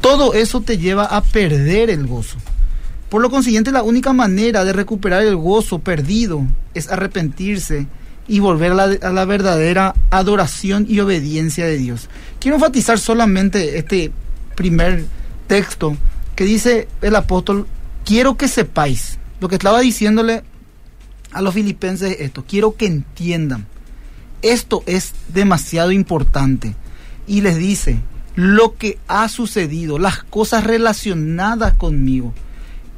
Todo 0.00 0.34
eso 0.34 0.60
te 0.60 0.78
lleva 0.78 1.04
a 1.04 1.22
perder 1.22 1.90
el 1.90 2.06
gozo. 2.06 2.38
Por 3.08 3.20
lo 3.20 3.30
consiguiente, 3.30 3.72
la 3.72 3.82
única 3.82 4.12
manera 4.12 4.64
de 4.64 4.72
recuperar 4.72 5.22
el 5.22 5.36
gozo 5.36 5.80
perdido 5.80 6.46
es 6.74 6.90
arrepentirse 6.90 7.86
y 8.26 8.40
volver 8.40 8.72
a 8.72 8.74
la, 8.74 8.84
a 8.84 9.12
la, 9.12 9.24
verdadera 9.24 9.94
adoración 10.10 10.86
y 10.88 11.00
obediencia 11.00 11.66
de 11.66 11.76
Dios. 11.76 12.08
Quiero 12.40 12.56
enfatizar 12.56 12.98
solamente 12.98 13.78
este 13.78 14.12
primer 14.54 15.04
texto 15.46 15.96
que 16.34 16.44
dice 16.44 16.88
el 17.02 17.16
apóstol, 17.16 17.66
quiero 18.04 18.36
que 18.36 18.48
sepáis, 18.48 19.18
lo 19.42 19.48
que 19.48 19.56
estaba 19.56 19.80
diciéndole 19.80 20.44
a 21.32 21.42
los 21.42 21.52
filipenses 21.52 22.18
esto, 22.20 22.44
quiero 22.46 22.76
que 22.76 22.86
entiendan, 22.86 23.66
esto 24.40 24.84
es 24.86 25.14
demasiado 25.34 25.90
importante. 25.90 26.76
Y 27.26 27.40
les 27.40 27.56
dice, 27.56 27.98
lo 28.36 28.76
que 28.76 29.00
ha 29.08 29.28
sucedido, 29.28 29.98
las 29.98 30.22
cosas 30.22 30.62
relacionadas 30.62 31.74
conmigo, 31.74 32.32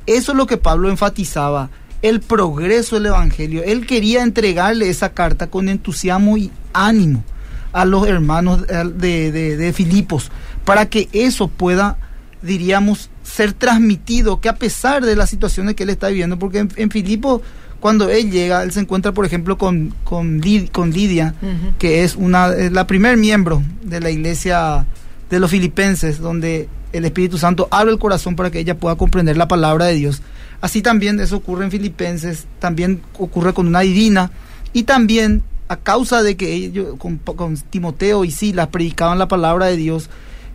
eso 0.06 0.32
es 0.32 0.38
lo 0.38 0.46
que 0.46 0.58
Pablo 0.58 0.90
enfatizaba, 0.90 1.70
el 2.02 2.20
progreso 2.20 2.96
del 2.96 3.06
Evangelio. 3.06 3.62
Él 3.64 3.86
quería 3.86 4.22
entregarle 4.22 4.90
esa 4.90 5.14
carta 5.14 5.46
con 5.46 5.70
entusiasmo 5.70 6.36
y 6.36 6.50
ánimo 6.74 7.24
a 7.72 7.86
los 7.86 8.06
hermanos 8.06 8.66
de, 8.66 9.32
de, 9.32 9.56
de 9.56 9.72
Filipos, 9.72 10.30
para 10.66 10.90
que 10.90 11.08
eso 11.14 11.48
pueda, 11.48 11.96
diríamos, 12.42 13.08
ser 13.24 13.52
transmitido, 13.52 14.40
que 14.40 14.48
a 14.48 14.54
pesar 14.54 15.04
de 15.04 15.16
las 15.16 15.30
situaciones 15.30 15.74
que 15.74 15.82
él 15.82 15.90
está 15.90 16.08
viviendo, 16.08 16.38
porque 16.38 16.58
en, 16.58 16.70
en 16.76 16.90
Filipo, 16.90 17.42
cuando 17.80 18.08
él 18.08 18.30
llega, 18.30 18.62
él 18.62 18.70
se 18.70 18.80
encuentra, 18.80 19.12
por 19.12 19.26
ejemplo, 19.26 19.58
con, 19.58 19.92
con, 20.04 20.40
Lid, 20.40 20.68
con 20.68 20.90
Lidia, 20.90 21.34
uh 21.42 21.46
-huh. 21.46 21.76
que 21.78 22.04
es 22.04 22.14
una 22.14 22.48
la 22.48 22.86
primer 22.86 23.16
miembro 23.16 23.62
de 23.82 24.00
la 24.00 24.10
iglesia 24.10 24.86
de 25.30 25.40
los 25.40 25.50
filipenses, 25.50 26.20
donde 26.20 26.68
el 26.92 27.04
Espíritu 27.04 27.38
Santo 27.38 27.66
abre 27.70 27.90
el 27.90 27.98
corazón 27.98 28.36
para 28.36 28.50
que 28.50 28.60
ella 28.60 28.78
pueda 28.78 28.94
comprender 28.94 29.36
la 29.36 29.48
palabra 29.48 29.86
de 29.86 29.94
Dios. 29.94 30.22
Así 30.60 30.80
también 30.80 31.18
eso 31.18 31.36
ocurre 31.36 31.64
en 31.64 31.70
Filipenses, 31.70 32.46
también 32.60 33.02
ocurre 33.18 33.52
con 33.52 33.66
una 33.66 33.80
divina 33.80 34.30
y 34.72 34.84
también 34.84 35.42
a 35.68 35.76
causa 35.76 36.22
de 36.22 36.36
que 36.36 36.52
ellos 36.52 36.94
con, 36.98 37.18
con 37.18 37.56
Timoteo 37.56 38.24
y 38.24 38.30
Silas 38.30 38.68
predicaban 38.68 39.18
la 39.18 39.28
palabra 39.28 39.66
de 39.66 39.76
Dios, 39.76 40.08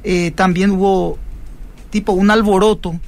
eh, 0.03 0.31
también 0.31 0.71
hubo 0.71 1.17
tipo 1.89 2.11
un 2.13 2.31
alboroto 2.31 2.99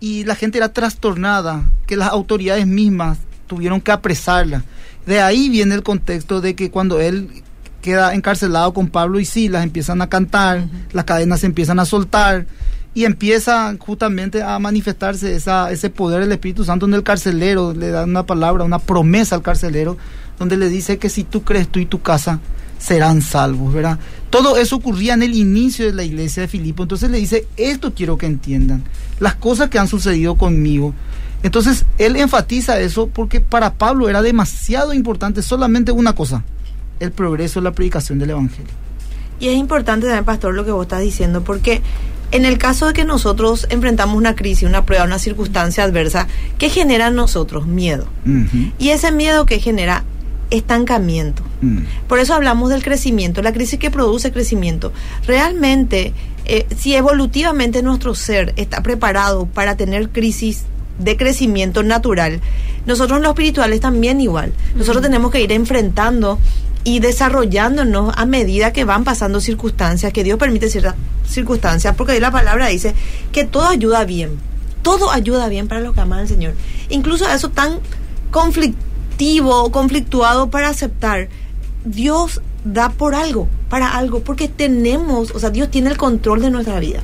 y 0.00 0.24
la 0.24 0.34
gente 0.34 0.58
era 0.58 0.72
trastornada, 0.72 1.64
que 1.86 1.96
las 1.96 2.08
autoridades 2.08 2.66
mismas 2.66 3.18
tuvieron 3.46 3.80
que 3.80 3.92
apresarla. 3.92 4.64
De 5.06 5.20
ahí 5.20 5.48
viene 5.48 5.74
el 5.74 5.82
contexto 5.82 6.40
de 6.40 6.54
que 6.54 6.70
cuando 6.70 7.00
él 7.00 7.42
queda 7.82 8.14
encarcelado 8.14 8.72
con 8.74 8.88
Pablo 8.88 9.18
y 9.18 9.24
Silas, 9.24 9.64
empiezan 9.64 10.02
a 10.02 10.08
cantar, 10.08 10.58
uh 10.58 10.62
-huh. 10.62 10.92
las 10.92 11.04
cadenas 11.04 11.40
se 11.40 11.46
empiezan 11.46 11.78
a 11.78 11.84
soltar 11.84 12.46
y 12.94 13.04
empieza 13.04 13.74
justamente 13.78 14.42
a 14.42 14.58
manifestarse 14.58 15.34
esa, 15.34 15.70
ese 15.70 15.88
poder 15.90 16.20
del 16.20 16.32
Espíritu 16.32 16.64
Santo 16.64 16.86
en 16.86 16.94
el 16.94 17.02
carcelero, 17.02 17.72
le 17.72 17.90
da 17.90 18.04
una 18.04 18.26
palabra, 18.26 18.64
una 18.64 18.78
promesa 18.78 19.36
al 19.36 19.42
carcelero, 19.42 19.96
donde 20.38 20.56
le 20.56 20.68
dice 20.68 20.98
que 20.98 21.08
si 21.08 21.24
tú 21.24 21.42
crees 21.42 21.68
tú 21.68 21.78
y 21.78 21.86
tu 21.86 22.00
casa 22.02 22.40
serán 22.78 23.22
salvos, 23.22 23.74
¿verdad? 23.74 23.98
Todo 24.30 24.56
eso 24.56 24.76
ocurría 24.76 25.14
en 25.14 25.22
el 25.22 25.34
inicio 25.34 25.86
de 25.86 25.92
la 25.92 26.04
iglesia 26.04 26.42
de 26.42 26.48
Filipo, 26.48 26.82
entonces 26.82 27.10
le 27.10 27.18
dice, 27.18 27.46
esto 27.56 27.92
quiero 27.94 28.18
que 28.18 28.26
entiendan, 28.26 28.84
las 29.20 29.34
cosas 29.34 29.70
que 29.70 29.78
han 29.78 29.88
sucedido 29.88 30.36
conmigo. 30.36 30.94
Entonces 31.42 31.84
él 31.98 32.16
enfatiza 32.16 32.80
eso 32.80 33.08
porque 33.08 33.40
para 33.40 33.74
Pablo 33.74 34.08
era 34.08 34.22
demasiado 34.22 34.92
importante 34.92 35.42
solamente 35.42 35.92
una 35.92 36.14
cosa, 36.14 36.44
el 37.00 37.12
progreso 37.12 37.60
de 37.60 37.64
la 37.64 37.72
predicación 37.72 38.18
del 38.18 38.30
Evangelio. 38.30 38.72
Y 39.40 39.48
es 39.48 39.56
importante 39.56 40.06
también, 40.06 40.24
pastor, 40.24 40.54
lo 40.54 40.64
que 40.64 40.72
vos 40.72 40.82
estás 40.82 41.00
diciendo, 41.00 41.44
porque 41.44 41.80
en 42.32 42.44
el 42.44 42.58
caso 42.58 42.88
de 42.88 42.92
que 42.92 43.04
nosotros 43.04 43.66
enfrentamos 43.70 44.16
una 44.16 44.34
crisis, 44.34 44.68
una 44.68 44.84
prueba, 44.84 45.04
una 45.04 45.18
circunstancia 45.18 45.84
adversa, 45.84 46.26
¿qué 46.58 46.68
genera 46.68 47.06
en 47.06 47.14
nosotros? 47.14 47.66
Miedo. 47.66 48.08
Uh 48.26 48.30
-huh. 48.30 48.72
Y 48.78 48.90
ese 48.90 49.12
miedo 49.12 49.46
que 49.46 49.60
genera 49.60 50.04
estancamiento. 50.50 51.42
-huh. 51.62 51.84
Por 52.08 52.18
eso 52.18 52.34
hablamos 52.34 52.70
del 52.70 52.82
crecimiento, 52.82 53.42
la 53.42 53.52
crisis 53.52 53.78
que 53.78 53.90
produce 53.90 54.32
crecimiento. 54.32 54.92
Realmente, 55.26 56.12
eh, 56.44 56.66
si 56.76 56.94
evolutivamente 56.94 57.82
nuestro 57.82 58.14
ser 58.14 58.54
está 58.56 58.82
preparado 58.82 59.46
para 59.46 59.76
tener 59.76 60.10
crisis 60.10 60.64
de 60.98 61.16
crecimiento 61.16 61.82
natural, 61.82 62.40
nosotros 62.86 63.20
los 63.20 63.30
espirituales 63.30 63.80
también 63.80 64.20
igual. 64.20 64.52
Nosotros 64.74 65.02
tenemos 65.02 65.30
que 65.30 65.40
ir 65.40 65.52
enfrentando 65.52 66.38
y 66.84 67.00
desarrollándonos 67.00 68.14
a 68.16 68.24
medida 68.24 68.72
que 68.72 68.84
van 68.84 69.04
pasando 69.04 69.40
circunstancias, 69.40 70.12
que 70.12 70.24
Dios 70.24 70.38
permite 70.38 70.70
ciertas 70.70 70.94
circunstancias, 71.26 71.94
porque 71.96 72.12
ahí 72.12 72.20
la 72.20 72.30
palabra 72.30 72.68
dice 72.68 72.94
que 73.30 73.44
todo 73.44 73.66
ayuda 73.66 74.04
bien, 74.04 74.38
todo 74.82 75.10
ayuda 75.10 75.48
bien 75.48 75.68
para 75.68 75.80
los 75.80 75.94
que 75.94 76.00
aman 76.00 76.20
al 76.20 76.28
Señor. 76.28 76.54
Incluso 76.88 77.28
eso 77.28 77.50
tan 77.50 77.78
conflictivo, 78.30 78.87
conflictuado 79.70 80.50
para 80.50 80.68
aceptar, 80.68 81.28
Dios 81.84 82.40
da 82.64 82.90
por 82.90 83.14
algo, 83.14 83.48
para 83.68 83.96
algo, 83.96 84.20
porque 84.20 84.48
tenemos, 84.48 85.30
o 85.32 85.38
sea, 85.38 85.50
Dios 85.50 85.70
tiene 85.70 85.90
el 85.90 85.96
control 85.96 86.40
de 86.40 86.50
nuestra 86.50 86.80
vida. 86.80 87.00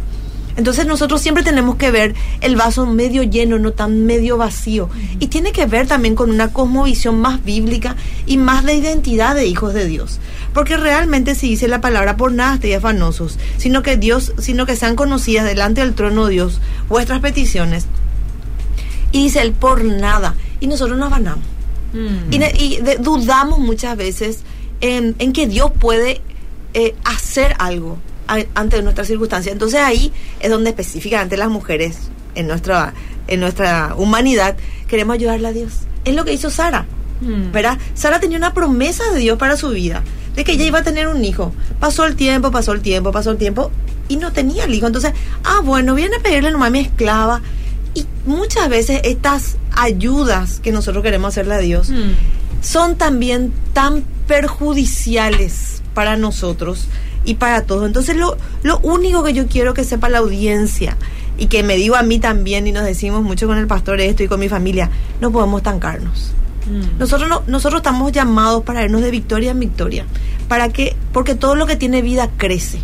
Entonces 0.56 0.87
nosotros 0.87 1.21
siempre 1.21 1.42
tenemos 1.42 1.75
que 1.76 1.90
ver 1.90 2.14
el 2.40 2.54
vaso 2.54 2.87
medio 2.87 3.25
lleno, 3.25 3.59
no 3.59 3.73
tan 3.73 4.06
medio 4.06 4.37
vacío. 4.37 4.85
Uh 4.85 4.88
-huh. 4.88 5.16
Y 5.18 5.26
tiene 5.26 5.50
que 5.50 5.66
ver 5.66 5.88
también 5.88 6.14
con 6.14 6.30
una 6.30 6.52
cosmovisión 6.52 7.21
más 7.21 7.44
bíblica 7.44 7.97
y 8.26 8.37
más 8.37 8.64
de 8.64 8.75
identidad 8.75 9.35
de 9.35 9.47
hijos 9.47 9.75
de 9.75 9.87
Dios. 9.87 10.21
Porque 10.52 10.76
realmente 10.76 11.35
si 11.35 11.49
dice 11.49 11.66
la 11.66 11.80
palabra 11.80 12.16
por 12.16 12.30
nada 12.30 12.54
estéis 12.54 12.76
afanosos, 12.76 13.38
sino 13.56 13.83
que 13.83 13.97
Dios, 13.97 14.33
sino 14.38 14.64
que 14.64 14.76
sean 14.76 14.94
conocidas 14.94 15.44
delante 15.44 15.80
del 15.80 15.94
trono 15.94 16.26
de 16.26 16.35
Dios 16.35 16.61
vuestras 16.88 17.18
peticiones. 17.18 17.87
Y 19.11 19.25
dice 19.25 19.42
el 19.42 19.52
por 19.52 19.83
nada. 19.85 20.37
Y 20.61 20.68
nosotros 20.68 20.97
nos 20.97 21.09
afanamos. 21.09 21.54
-huh. 21.95 22.31
Y, 22.31 22.37
y 22.63 22.81
de, 22.81 22.97
dudamos 22.97 23.59
muchas 23.59 23.97
veces 23.97 24.41
en, 24.81 25.15
en 25.19 25.33
que 25.33 25.47
Dios 25.47 25.71
puede 25.79 26.21
eh, 26.75 26.95
hacer 27.05 27.55
algo 27.59 27.99
ante 28.55 28.83
nuestra 28.83 29.05
circunstancia. 29.05 29.53
Entonces 29.53 29.81
ahí 29.81 30.13
es 30.41 30.51
donde 30.51 30.71
específicamente 30.71 31.37
las 31.37 31.49
mujeres 31.49 32.11
en 32.35 32.47
nuestra 32.47 32.95
en 33.27 33.41
nuestra 33.41 33.95
humanidad 33.97 34.57
queremos 34.89 35.15
ayudarle 35.15 35.49
a 35.49 35.53
Dios. 35.53 35.73
Es 36.05 36.15
lo 36.15 36.25
que 36.25 36.33
hizo 36.33 36.51
Sara. 36.51 36.87
Mm. 37.21 37.53
¿Verdad? 37.53 37.79
Sara 37.95 38.21
tenía 38.21 38.37
una 38.37 38.53
promesa 38.53 39.05
de 39.13 39.21
Dios 39.21 39.39
para 39.39 39.57
su 39.57 39.71
vida, 39.71 40.03
de 40.35 40.45
que 40.45 40.53
ella 40.53 40.65
iba 40.65 40.81
a 40.81 40.83
tener 40.83 41.09
un 41.09 41.25
hijo. 41.25 41.53
Pasó 41.81 42.05
el 42.07 42.17
tiempo, 42.17 42.51
pasó 42.51 42.73
el 42.73 42.81
tiempo, 42.81 43.13
pasó 43.13 43.31
el 43.31 43.39
tiempo 43.39 43.71
y 44.09 44.17
no 44.17 44.33
tenía 44.33 44.65
el 44.65 44.75
hijo. 44.75 44.87
Entonces, 44.87 45.13
ah, 45.45 45.61
bueno, 45.63 45.95
viene 45.95 46.17
a 46.17 46.21
pedirle 46.21 46.51
nomás 46.51 46.69
a 46.69 46.71
mi 46.71 46.81
esclava. 46.81 47.41
Muchas 48.26 48.69
veces 48.69 49.00
estas 49.04 49.57
ayudas 49.73 50.61
que 50.61 50.73
nosotros 50.73 51.02
queremos 51.02 51.28
hacerle 51.28 51.54
a 51.54 51.59
Dios 51.59 51.90
mm. 51.90 52.62
son 52.62 52.97
también 52.97 53.52
tan 53.73 54.02
perjudiciales 54.26 55.83
para 55.95 56.16
nosotros 56.16 56.88
y 57.25 57.35
para 57.35 57.62
todos. 57.62 57.87
Entonces 57.87 58.16
lo, 58.16 58.37
lo 58.62 58.78
único 58.78 59.23
que 59.23 59.33
yo 59.33 59.47
quiero 59.47 59.75
que 59.75 59.85
sepa 59.85 60.09
la 60.09 60.19
audiencia 60.19 60.97
y 61.37 61.47
que 61.47 61.62
me 61.62 61.76
digo 61.76 61.97
a 61.97 62.02
mí 62.02 62.19
también 62.19 62.66
y 62.66 62.73
nos 62.73 62.85
decimos 62.85 63.23
mucho 63.23 63.47
con 63.47 63.59
el 63.59 63.66
pastor 63.66 64.00
esto 64.00 64.23
y 64.23 64.28
con 64.28 64.40
mi 64.40 64.49
familia, 64.49 64.90
no 65.21 65.31
podemos 65.31 65.59
estancarnos. 65.59 66.33
Mm. 66.66 66.99
Nosotros 66.99 67.28
no, 67.28 67.43
nosotros 67.47 67.81
estamos 67.81 68.12
llamados 68.12 68.62
para 68.62 68.85
irnos 68.85 69.02
de 69.02 69.11
victoria 69.11 69.50
en 69.50 69.61
victoria, 69.61 70.07
para 70.49 70.71
que 70.71 70.97
porque 71.12 71.35
todo 71.35 71.54
lo 71.54 71.66
que 71.66 71.76
tiene 71.76 72.02
vida 72.02 72.31
crece. 72.37 72.78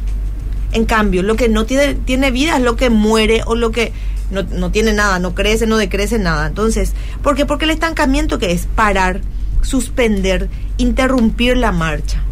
En 0.73 0.85
cambio, 0.85 1.23
lo 1.23 1.35
que 1.35 1.49
no 1.49 1.65
tiene, 1.67 1.95
tiene 1.95 2.31
vida 2.31 2.57
es 2.57 2.63
lo 2.63 2.77
que 2.77 2.91
muere 2.91 3.43
o 3.47 3.57
lo 3.57 3.73
que 3.73 3.93
no, 4.31 4.43
no 4.43 4.71
tiene 4.71 4.93
nada, 4.93 5.19
no 5.19 5.35
crece, 5.35 5.67
no 5.67 5.77
decrece 5.77 6.19
nada. 6.19 6.47
Entonces, 6.47 6.95
¿por 7.23 7.37
qué? 7.37 7.47
Porque 7.47 7.65
el 7.65 7.71
estancamiento 7.71 8.39
que 8.39 8.53
es 8.53 8.67
parar, 8.67 9.21
suspender, 9.63 10.49
interrumpir 10.77 11.57
la 11.57 11.73
marcha. 11.73 12.23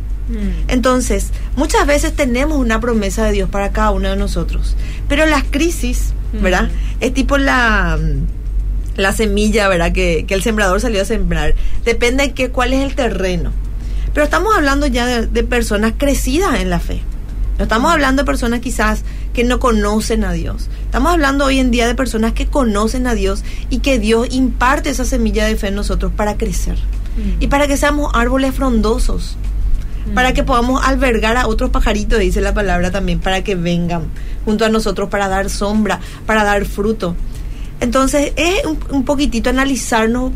Entonces, 0.69 1.31
muchas 1.57 1.87
veces 1.87 2.13
tenemos 2.15 2.59
una 2.59 2.81
promesa 2.81 3.25
de 3.25 3.33
Dios 3.33 3.49
para 3.49 3.73
cada 3.73 3.93
uno 3.93 4.11
de 4.11 4.17
nosotros, 4.17 4.77
pero 5.09 5.25
las 5.25 5.43
crisis, 5.45 6.13
¿verdad? 6.35 6.65
Mm. 6.65 7.03
Es 7.03 7.15
tipo 7.15 7.39
la 7.39 7.99
la 8.99 9.13
semilla, 9.13 9.69
¿verdad? 9.69 9.93
Que, 9.93 10.25
que, 10.27 10.35
el 10.35 10.43
sembrador 10.43 10.81
salió 10.81 11.01
a 11.01 11.05
sembrar. 11.05 11.55
Depende 11.85 12.25
de 12.25 12.33
que, 12.33 12.51
cuál 12.51 12.75
es 12.75 12.81
el 12.81 12.97
terreno. 12.97 13.53
Pero 14.13 14.25
estamos 14.25 14.55
hablando 14.55 14.87
ya 14.89 15.07
de, 15.07 15.27
de 15.29 15.45
personas 15.45 15.95
crecidas 15.97 16.61
en 16.61 16.69
la 16.69 16.81
fe. 16.81 17.01
No 17.59 17.65
estamos 17.65 17.93
hablando 17.93 18.23
de 18.23 18.27
personas 18.27 18.61
quizás 18.61 19.03
que 19.35 19.45
no 19.45 19.59
conocen 19.59 20.25
a 20.25 20.33
Dios. 20.33 20.69
Estamos 20.85 21.13
hablando 21.13 21.45
hoy 21.45 21.59
en 21.59 21.71
día 21.71 21.87
de 21.87 21.95
personas 21.95 22.33
que 22.33 22.47
conocen 22.47 23.07
a 23.07 23.15
Dios 23.15 23.43
y 23.69 23.81
que 23.81 23.99
Dios 23.99 24.29
imparte 24.31 24.91
esa 24.91 25.05
semilla 25.05 25.45
de 25.45 25.57
fe 25.57 25.69
en 25.69 25.75
nosotros 25.75 26.13
para 26.17 26.37
crecer. 26.37 26.77
Mm. 26.77 27.43
Y 27.43 27.47
para 27.49 27.67
que 27.67 27.77
seamos 27.77 28.13
árboles 28.15 28.55
frondosos 28.55 29.37
para 30.15 30.33
que 30.33 30.43
podamos 30.43 30.83
albergar 30.85 31.37
a 31.37 31.47
otros 31.47 31.71
pajaritos, 31.71 32.19
dice 32.19 32.41
la 32.41 32.55
palabra 32.55 32.91
también, 32.91 33.21
para 33.21 33.45
que 33.45 33.55
vengan 33.55 34.05
junto 34.45 34.65
a 34.65 34.69
nosotros 34.69 35.09
para 35.09 35.29
dar 35.29 35.51
sombra, 35.51 36.01
para 36.27 36.45
dar 36.45 36.65
fruto. 36.65 37.15
Entonces 37.81 38.33
es 38.37 38.65
un, 38.65 38.79
un 38.91 39.05
poquitito 39.05 39.51
analizarnos 39.51 40.33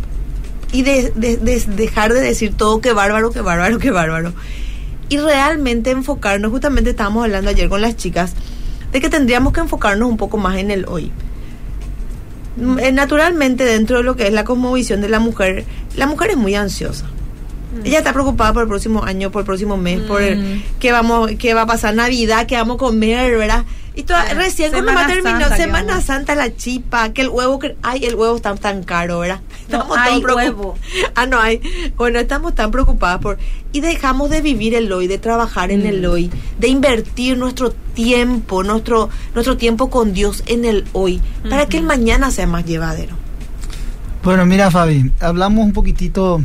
y 0.73 0.83
de, 0.83 1.13
de, 1.15 1.37
de, 1.37 1.61
dejar 1.61 2.13
de 2.13 2.21
decir 2.21 2.55
todo 2.55 2.81
que 2.81 2.93
bárbaro, 2.93 3.31
que 3.31 3.41
bárbaro, 3.41 3.79
que 3.79 3.91
bárbaro. 3.91 4.33
Y 5.13 5.19
realmente 5.19 5.91
enfocarnos, 5.91 6.51
justamente 6.51 6.89
estábamos 6.89 7.25
hablando 7.25 7.51
ayer 7.51 7.69
con 7.69 7.83
las 7.83 7.99
chicas, 7.99 8.33
de 8.93 8.99
que 8.99 9.11
tendríamos 9.11 9.53
que 9.53 9.61
enfocarnos 9.61 10.09
un 10.09 10.17
poco 10.17 10.39
más 10.39 10.57
en 10.57 10.71
el 10.71 10.87
hoy. 10.89 11.13
Mm, 12.57 12.79
eh, 12.79 12.93
naturalmente, 12.93 13.63
dentro 13.63 13.99
de 13.99 14.05
lo 14.05 14.17
que 14.17 14.27
es 14.27 14.33
la 14.33 14.45
cosmovisión 14.45 15.03
de 15.03 15.11
la 15.11 15.19
mujer, 15.19 15.67
la 15.97 16.07
mujer 16.07 16.31
es 16.31 16.39
muy 16.39 16.55
ansiosa. 16.55 17.05
Mm. 17.05 17.87
Ella 17.89 17.99
está 17.99 18.15
preocupada 18.15 18.55
por 18.55 18.63
el 18.63 18.69
próximo 18.71 19.05
año, 19.05 19.31
por 19.31 19.41
el 19.41 19.47
próximo 19.47 19.77
mes, 19.77 20.01
por 20.01 20.23
el, 20.23 20.65
qué 20.81 20.93
vamos, 20.93 21.33
qué 21.39 21.53
va 21.53 21.63
a 21.63 21.67
pasar 21.67 21.95
Navidad, 21.95 22.47
qué 22.47 22.57
vamos 22.57 22.77
a 22.77 22.79
comer, 22.79 23.37
¿verdad? 23.37 23.67
Y 23.95 24.05
toda, 24.05 24.25
recién 24.35 24.71
cuando 24.73 24.95
va 24.95 25.07
terminó 25.07 25.49
Semana 25.55 26.01
Santa 26.01 26.35
la 26.35 26.55
chipa, 26.57 27.13
que 27.13 27.23
el 27.23 27.29
huevo, 27.29 27.59
que, 27.59 27.77
ay, 27.83 28.05
el 28.07 28.15
huevo 28.15 28.37
está 28.37 28.55
tan 28.55 28.83
caro, 28.85 29.21
¿verdad? 29.21 29.41
Estamos 29.63 29.97
no 29.97 30.03
hay 30.03 30.25
huevo. 30.25 30.79
Ah, 31.15 31.27
no 31.27 31.39
hay. 31.39 31.61
Bueno, 31.97 32.19
estamos 32.19 32.55
tan 32.55 32.71
preocupadas 32.71 33.21
por 33.21 33.39
y 33.73 33.81
dejamos 33.81 34.31
de 34.31 34.41
vivir 34.41 34.75
el 34.75 34.91
hoy, 34.93 35.07
de 35.07 35.19
trabajar 35.19 35.71
en 35.71 35.85
el 35.85 36.03
mm. 36.03 36.11
hoy, 36.11 36.31
de 36.59 36.69
invertir 36.69 37.37
nuestro 37.37 37.73
tiempo, 37.73 38.63
nuestro 38.63 39.11
nuestro 39.35 39.57
tiempo 39.57 39.91
con 39.91 40.13
Dios 40.13 40.43
en 40.47 40.65
el 40.65 40.85
hoy, 40.93 41.21
para 41.49 41.67
que 41.67 41.79
el 41.79 41.85
mañana 41.85 42.31
sea 42.31 42.47
más 42.47 42.65
llevadero. 42.65 43.17
Bueno, 44.23 44.47
mira, 44.47 44.71
Fabi, 44.71 45.13
hablamos 45.21 45.65
un 45.65 45.73
poquitito 45.73 46.41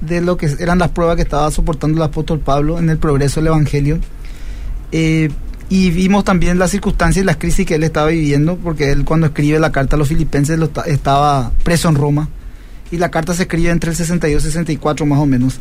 de 0.00 0.20
lo 0.20 0.36
que 0.36 0.46
eran 0.58 0.78
las 0.78 0.90
pruebas 0.90 1.16
que 1.16 1.22
estaba 1.22 1.50
soportando 1.50 1.98
el 1.98 2.02
apóstol 2.02 2.40
Pablo 2.40 2.78
en 2.78 2.90
el 2.90 2.98
progreso 2.98 3.40
del 3.40 3.48
evangelio. 3.48 3.98
Eh, 4.92 5.30
y 5.70 5.90
vimos 5.90 6.24
también 6.24 6.58
las 6.58 6.70
circunstancias 6.70 7.22
y 7.22 7.26
las 7.26 7.36
crisis 7.36 7.66
que 7.66 7.74
él 7.74 7.82
estaba 7.82 8.08
viviendo, 8.08 8.56
porque 8.56 8.90
él 8.90 9.04
cuando 9.04 9.26
escribe 9.26 9.58
la 9.58 9.72
carta 9.72 9.96
a 9.96 9.98
los 9.98 10.08
filipenses 10.08 10.58
lo 10.58 10.70
estaba 10.86 11.52
preso 11.62 11.88
en 11.88 11.94
Roma, 11.94 12.28
y 12.90 12.96
la 12.96 13.10
carta 13.10 13.34
se 13.34 13.42
escribe 13.42 13.70
entre 13.70 13.90
el 13.90 13.96
62 13.96 14.42
y 14.42 14.46
64 14.46 15.06
más 15.06 15.18
o 15.18 15.26
menos. 15.26 15.60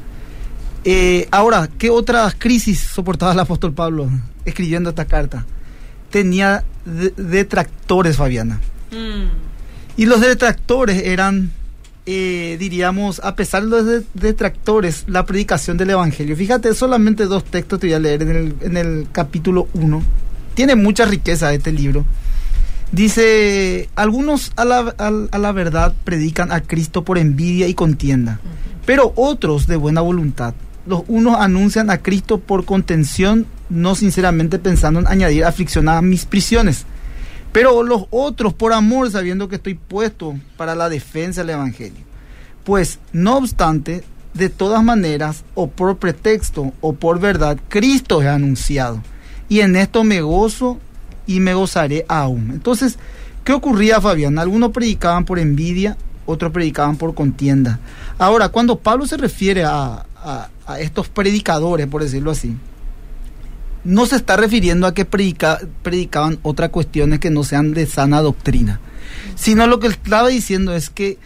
Eh, 0.86 1.28
ahora, 1.32 1.70
¿qué 1.78 1.90
otras 1.90 2.36
crisis 2.38 2.80
soportaba 2.80 3.34
el 3.34 3.40
apóstol 3.40 3.74
Pablo 3.74 4.10
escribiendo 4.46 4.90
esta 4.90 5.06
carta? 5.06 5.46
Tenía 6.10 6.64
detractores, 7.18 8.16
Fabiana. 8.16 8.62
Mm. 8.92 9.28
Y 9.98 10.06
los 10.06 10.22
detractores 10.22 11.04
eran 11.04 11.52
eh, 12.10 12.56
diríamos, 12.58 13.20
a 13.22 13.36
pesar 13.36 13.64
de 13.64 13.70
los 13.70 14.04
detractores, 14.14 15.04
la 15.08 15.26
predicación 15.26 15.76
del 15.76 15.90
Evangelio. 15.90 16.38
Fíjate, 16.38 16.74
solamente 16.74 17.26
dos 17.26 17.44
textos 17.44 17.82
te 17.82 17.88
voy 17.88 17.96
a 17.96 18.00
leer 18.00 18.22
en 18.22 18.30
el, 18.30 18.56
en 18.62 18.78
el 18.78 19.08
capítulo 19.12 19.68
1. 19.74 20.02
Tiene 20.56 20.76
mucha 20.78 21.06
riqueza 21.06 21.54
este 21.54 21.74
libro. 21.74 22.06
Dice, 22.94 23.90
algunos 23.96 24.54
a 24.56 24.64
la, 24.64 24.96
a 24.98 25.38
la 25.38 25.52
verdad 25.52 25.94
predican 26.06 26.54
a 26.54 26.62
Cristo 26.62 27.04
por 27.04 27.18
envidia 27.18 27.68
y 27.68 27.74
contienda, 27.74 28.40
pero 28.86 29.12
otros 29.18 29.68
de 29.68 29.76
buena 29.76 30.00
voluntad. 30.00 30.54
Los 30.86 31.04
unos 31.10 31.36
anuncian 31.36 31.90
a 31.90 31.98
Cristo 31.98 32.40
por 32.40 32.64
contención, 32.64 33.46
no 33.70 33.96
sinceramente 33.96 34.60
pensando 34.60 35.02
en 35.02 35.08
añadir 35.08 35.44
aflicción 35.44 35.90
a 35.90 36.02
mis 36.02 36.26
prisiones 36.26 36.86
pero 37.58 37.82
los 37.82 38.04
otros 38.12 38.54
por 38.54 38.72
amor, 38.72 39.10
sabiendo 39.10 39.50
que 39.50 39.56
estoy 39.56 39.74
puesto 39.74 40.36
para 40.58 40.76
la 40.76 40.90
defensa 40.90 41.42
del 41.42 41.56
Evangelio. 41.56 42.06
Pues, 42.64 43.00
no 43.14 43.38
obstante, 43.38 44.04
de 44.36 44.50
todas 44.50 44.84
maneras, 44.84 45.44
o 45.56 45.68
por 45.68 45.98
pretexto 45.98 46.72
o 46.82 46.94
por 46.94 47.20
verdad, 47.20 47.58
Cristo 47.68 48.22
es 48.22 48.28
anunciado. 48.28 49.02
Y 49.50 49.62
en 49.62 49.76
esto 49.76 50.04
me 50.04 50.22
gozo 50.22 50.78
y 51.26 51.40
me 51.40 51.56
gozaré 51.56 52.06
aún. 52.08 52.52
Entonces, 52.52 53.00
¿qué 53.44 53.54
ocurría, 53.54 54.00
Fabián? 54.00 54.38
Algunos 54.38 54.70
predicaban 54.70 55.26
por 55.26 55.40
envidia, 55.40 55.98
otros 56.28 56.52
predicaban 56.52 56.96
por 56.96 57.16
contienda. 57.16 57.80
Ahora, 58.20 58.50
cuando 58.50 58.78
Pablo 58.78 59.08
se 59.08 59.18
refiere 59.18 59.64
a, 59.64 60.06
a 60.24 60.80
estos 60.80 61.10
predicadores, 61.10 61.88
por 61.88 62.04
decirlo 62.04 62.30
así, 62.30 62.56
no 63.88 64.06
se 64.06 64.18
está 64.18 64.36
refiriendo 64.36 64.86
a 64.86 64.94
que 64.94 65.06
predicaban 65.06 66.40
otras 66.44 66.70
cuestiones 66.72 67.20
que 67.20 67.30
no 67.30 67.46
sean 67.46 67.74
de 67.74 67.86
sana 67.86 68.22
doctrina, 68.22 68.82
sino 69.36 69.66
lo 69.66 69.80
que 69.80 69.88
estaba 69.88 70.28
diciendo 70.28 70.76
es 70.76 70.90
que 70.90 71.18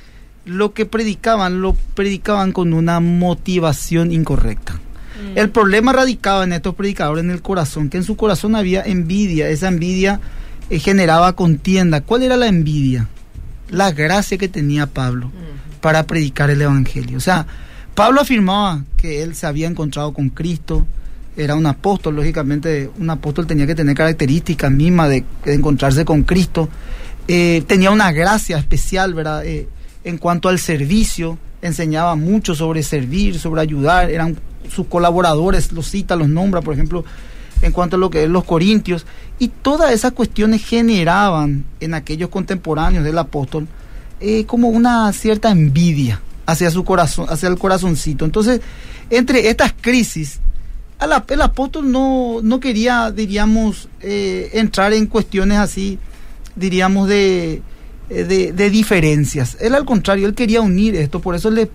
lo 0.46 0.74
que 0.74 0.86
predicaban 0.86 1.62
lo 1.62 1.76
predicaban 1.96 2.52
con 2.52 2.74
una 2.74 3.00
motivación 3.00 4.12
incorrecta. 4.12 4.74
Mm. 4.74 5.38
El 5.40 5.50
problema 5.50 5.92
radicaba 5.92 6.44
en 6.44 6.54
estos 6.54 6.76
predicadores 6.76 7.24
en 7.24 7.32
el 7.32 7.42
corazón, 7.42 7.90
que 7.90 7.98
en 7.98 8.04
su 8.04 8.16
corazón 8.16 8.56
había 8.56 8.84
envidia, 8.84 9.50
esa 9.50 9.68
envidia 9.68 10.20
eh, 10.70 10.78
generaba 10.78 11.34
contienda. 11.34 12.02
¿Cuál 12.02 12.22
era 12.22 12.38
la 12.38 12.48
envidia? 12.48 13.08
La 13.70 13.92
gracia 13.92 14.38
que 14.38 14.48
tenía 14.48 14.86
Pablo 14.86 15.28
mm. 15.28 15.82
para 15.82 16.06
predicar 16.06 16.52
el 16.52 16.62
Evangelio. 16.62 17.18
O 17.18 17.22
sea, 17.22 17.48
Pablo 17.96 18.22
afirmaba 18.22 18.84
que 18.98 19.24
él 19.24 19.34
se 19.34 19.48
había 19.48 19.68
encontrado 19.68 20.14
con 20.14 20.30
Cristo, 20.30 20.86
era 21.38 21.56
un 21.56 21.66
apóstol, 21.66 22.16
lógicamente 22.16 22.90
un 23.00 23.10
apóstol 23.10 23.48
tenía 23.48 23.66
que 23.66 23.76
tener 23.76 23.96
características 23.96 24.72
mismas 24.72 25.10
de, 25.10 25.24
encontrarse 25.46 26.06
con 26.06 26.24
Cristo. 26.24 26.70
Eh, 27.28 27.64
tenía 27.68 27.92
una 27.92 28.12
gracia 28.12 28.58
especial, 28.58 29.14
¿verdad? 29.14 29.46
Eh, 29.46 29.68
en 30.04 30.18
cuanto 30.18 30.50
al 30.50 30.60
servicio, 30.60 31.38
enseñaba 31.62 32.16
mucho 32.16 32.56
sobre 32.56 32.84
servir, 32.84 33.40
sobre 33.40 33.62
ayudar, 33.62 34.10
eran 34.10 34.38
sus 34.70 34.88
colaboradores, 34.88 35.72
los 35.72 35.88
cita, 35.88 36.16
los 36.16 36.28
nombra, 36.28 36.62
por 36.62 36.74
ejemplo, 36.74 37.06
en 37.62 37.72
cuanto 37.72 37.96
a 37.96 38.00
lo 38.00 38.10
que 38.10 38.24
es 38.24 38.30
los 38.30 38.44
corintios, 38.44 39.06
y 39.40 39.50
todas 39.50 39.92
esas 39.92 40.14
cuestiones 40.14 40.66
generaban 40.66 41.66
en 41.80 41.94
aquellos 41.94 42.30
contemporáneos 42.30 43.04
del 43.04 43.18
apóstol 43.18 43.68
eh, 44.20 44.46
como 44.46 44.70
una 44.70 45.12
cierta 45.14 45.50
envidia 45.52 46.22
hacia 46.46 46.70
su 46.72 46.84
corazón, 46.84 47.28
hacia 47.30 47.50
el 47.50 47.58
corazoncito. 47.58 48.26
Entonces, 48.26 48.62
entre 49.10 49.50
estas 49.50 49.74
crisis, 49.80 50.40
el 51.02 51.42
apóstol 51.42 51.92
no, 51.92 52.60
quería, 52.60 53.12
diríamos, 53.12 53.90
eh, 54.02 54.52
entrar 54.54 54.94
en 54.94 55.08
cuestiones 55.08 55.58
así, 55.58 55.98
diríamos, 56.56 57.08
de, 57.08 57.62
eh, 58.14 58.54
de, 58.54 58.70
diferencias. 58.70 59.58
Él 59.62 59.74
al 59.74 59.86
contrario, 59.86 60.28
él 60.28 60.36
quería 60.36 60.62
unir 60.62 60.96
esto, 60.96 61.22
por 61.22 61.34
eso 61.34 61.50
le, 61.50 61.70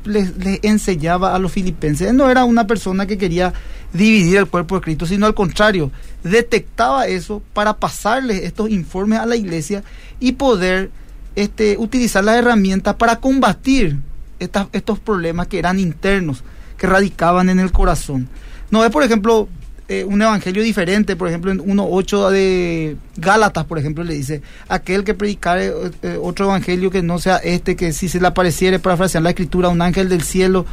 enseñaba 0.62 1.34
a 1.34 1.38
los 1.38 1.50
filipenses. 1.50 2.10
Él 2.10 2.16
no 2.16 2.30
era 2.30 2.44
una 2.44 2.66
persona 2.66 3.06
que 3.06 3.16
quería 3.18 3.54
dividir 3.92 4.36
el 4.36 4.46
cuerpo 4.46 4.76
de 4.76 4.82
Cristo, 4.82 5.06
sino 5.06 5.26
al 5.26 5.34
contrario, 5.34 5.90
detectaba 6.22 7.06
eso 7.06 7.42
para 7.52 7.78
pasarle 7.78 8.44
estos 8.44 8.70
informes 8.70 9.18
a 9.18 9.26
la 9.26 9.34
iglesia 9.34 9.82
y 10.20 10.32
poder 10.32 10.90
este, 11.36 11.76
utilizar 11.78 12.22
las 12.22 12.36
herramientas 12.36 12.94
para 12.96 13.16
combatir 13.18 13.98
estos 14.38 14.98
problemas 14.98 15.46
que 15.46 15.58
eran 15.58 15.80
internos, 15.80 16.44
que 16.76 16.86
radicaban 16.86 17.48
en 17.48 17.60
el 17.60 17.72
corazón. 17.72 18.28
No 18.70 18.84
es, 18.84 18.90
por 18.90 19.02
ejemplo, 19.02 19.48
eh, 19.88 20.04
un 20.04 20.20
evangelio 20.20 20.64
diferente, 20.64 21.14
por 21.14 21.28
ejemplo, 21.28 21.52
en 21.52 21.60
1.8 21.60 22.30
de 22.30 22.96
Gálatas, 23.16 23.66
por 23.66 23.78
ejemplo, 23.78 24.02
le 24.02 24.14
dice, 24.14 24.42
aquel 24.68 25.04
que 25.04 25.14
predicare 25.14 25.72
eh, 26.02 26.18
otro 26.20 26.46
evangelio 26.46 26.90
que 26.90 27.02
no 27.02 27.20
sea 27.20 27.36
este, 27.36 27.76
que 27.76 27.92
si 27.92 28.08
se 28.08 28.20
le 28.20 28.26
apareciere, 28.26 28.80
para 28.80 28.96
frasear 28.96 29.22
la 29.22 29.30
escritura, 29.30 29.68
un 29.68 29.82
ángel 29.82 30.08
del 30.08 30.22
cielo 30.22 30.66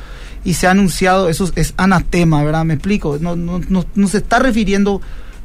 y 0.43 0.55
se 0.55 0.65
ha 0.65 0.71
anunciado, 0.71 1.29
eso 1.29 1.47
es 1.55 1.75
anatema, 1.77 2.43
¿verdad? 2.43 2.65
Me 2.65 2.73
explico, 2.73 3.19
no, 3.21 3.35
no, 3.35 3.61
no, 3.69 3.85
no 3.93 4.07
se 4.07 4.17
está 4.17 4.39
refiriendo 4.39 4.99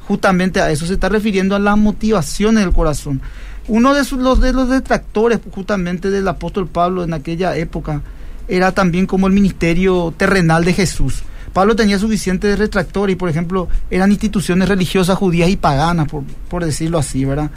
justamente 0.07 0.63
a 0.63 0.71
eso, 0.71 0.87
se 0.87 0.95
está 0.95 1.11
refiriendo 1.11 1.55
a 1.55 1.59
las 1.59 1.77
motivaciones 1.77 2.65
del 2.65 2.73
corazón. 2.73 3.21
Uno 3.67 3.93
de, 3.93 4.03
los, 4.17 4.41
de 4.41 4.55
los 4.55 4.71
detractores 4.71 5.41
justamente 5.55 6.09
del 6.09 6.27
apóstol 6.27 6.69
Pablo 6.69 7.05
en 7.05 7.13
aquella 7.13 7.55
época 7.55 8.01
era 8.49 8.73
también 8.73 9.05
como 9.05 9.27
el 9.27 9.35
ministerio 9.35 10.15
terrenal 10.17 10.65
de 10.65 10.73
Jesús 10.73 11.23
Pablo 11.53 11.77
tenía 11.77 11.99
suficiente 11.99 12.55
retractor 12.57 13.11
y, 13.11 13.17
por 13.17 13.29
ejemplo, 13.29 13.69
eran 13.91 14.11
instituciones 14.11 14.69
religiosas 14.69 15.17
judías 15.17 15.49
y 15.49 15.57
paganas, 15.57 16.09
por, 16.49 16.65
decirlo 16.65 16.99
así, 16.99 17.25
¿verdad? 17.25 17.51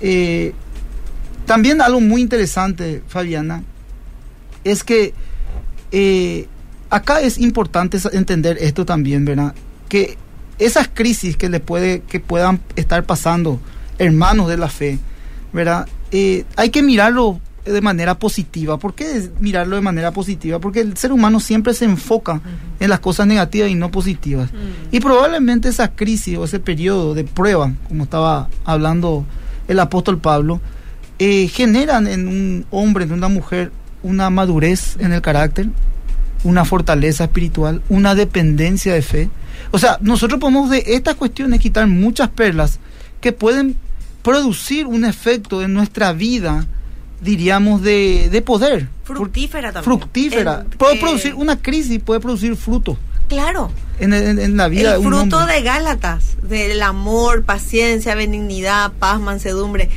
Eh, 0.00 0.52
también 1.46 1.80
algo 1.82 2.00
muy 2.00 2.20
interesante, 2.20 3.02
Fabiana, 3.08 3.62
es 4.64 4.84
que 4.84 5.14
eh, 5.92 6.46
acá 6.90 7.20
es 7.20 7.38
importante 7.38 7.98
entender 8.12 8.58
esto 8.60 8.84
también, 8.84 9.24
¿verdad? 9.24 9.54
Que 9.88 10.16
esas 10.58 10.88
crisis 10.92 11.36
que 11.36 11.48
le 11.48 11.60
puede, 11.60 12.02
que 12.02 12.20
puedan 12.20 12.60
estar 12.76 13.04
pasando 13.04 13.60
hermanos 13.98 14.48
de 14.48 14.56
la 14.56 14.68
fe, 14.68 14.98
¿verdad? 15.52 15.88
Eh, 16.12 16.44
hay 16.56 16.70
que 16.70 16.82
mirarlo 16.82 17.40
de 17.70 17.80
manera 17.80 18.18
positiva. 18.18 18.78
¿Por 18.78 18.94
qué 18.94 19.30
mirarlo 19.40 19.76
de 19.76 19.82
manera 19.82 20.12
positiva? 20.12 20.58
Porque 20.58 20.80
el 20.80 20.96
ser 20.96 21.12
humano 21.12 21.40
siempre 21.40 21.74
se 21.74 21.84
enfoca 21.84 22.40
en 22.78 22.90
las 22.90 23.00
cosas 23.00 23.26
negativas 23.26 23.70
y 23.70 23.74
no 23.74 23.90
positivas. 23.90 24.50
Y 24.90 25.00
probablemente 25.00 25.68
esa 25.68 25.94
crisis 25.94 26.36
o 26.38 26.44
ese 26.44 26.60
periodo 26.60 27.14
de 27.14 27.24
prueba, 27.24 27.72
como 27.88 28.04
estaba 28.04 28.48
hablando 28.64 29.24
el 29.68 29.78
apóstol 29.80 30.18
Pablo, 30.18 30.60
eh, 31.18 31.48
generan 31.48 32.06
en 32.06 32.28
un 32.28 32.66
hombre, 32.70 33.04
en 33.04 33.12
una 33.12 33.28
mujer, 33.28 33.72
una 34.02 34.30
madurez 34.30 34.96
en 34.98 35.12
el 35.12 35.20
carácter, 35.20 35.68
una 36.44 36.64
fortaleza 36.64 37.24
espiritual, 37.24 37.82
una 37.88 38.14
dependencia 38.14 38.94
de 38.94 39.02
fe. 39.02 39.30
O 39.70 39.78
sea, 39.78 39.98
nosotros 40.00 40.40
podemos 40.40 40.70
de 40.70 40.82
estas 40.86 41.16
cuestiones 41.16 41.60
quitar 41.60 41.86
muchas 41.86 42.30
perlas 42.30 42.78
que 43.20 43.32
pueden 43.32 43.76
producir 44.22 44.86
un 44.86 45.04
efecto 45.04 45.62
en 45.62 45.74
nuestra 45.74 46.12
vida 46.12 46.66
diríamos, 47.20 47.82
de, 47.82 48.28
de 48.30 48.42
poder. 48.42 48.88
Fructífera 49.04 49.72
también. 49.72 49.84
Fructífera. 49.84 50.64
puede 50.78 50.98
producir 50.98 51.34
una 51.34 51.60
crisis, 51.60 52.00
puede 52.00 52.20
producir 52.20 52.56
fruto. 52.56 52.98
Claro. 53.28 53.70
En, 53.98 54.12
en, 54.12 54.56
la 54.56 54.68
vida. 54.68 54.96
El 54.96 55.02
fruto 55.02 55.46
de 55.46 55.62
Gálatas, 55.62 56.36
del 56.42 56.82
amor, 56.82 57.44
paciencia, 57.44 58.14
benignidad, 58.14 58.92
paz, 58.98 59.20
mansedumbre, 59.20 59.90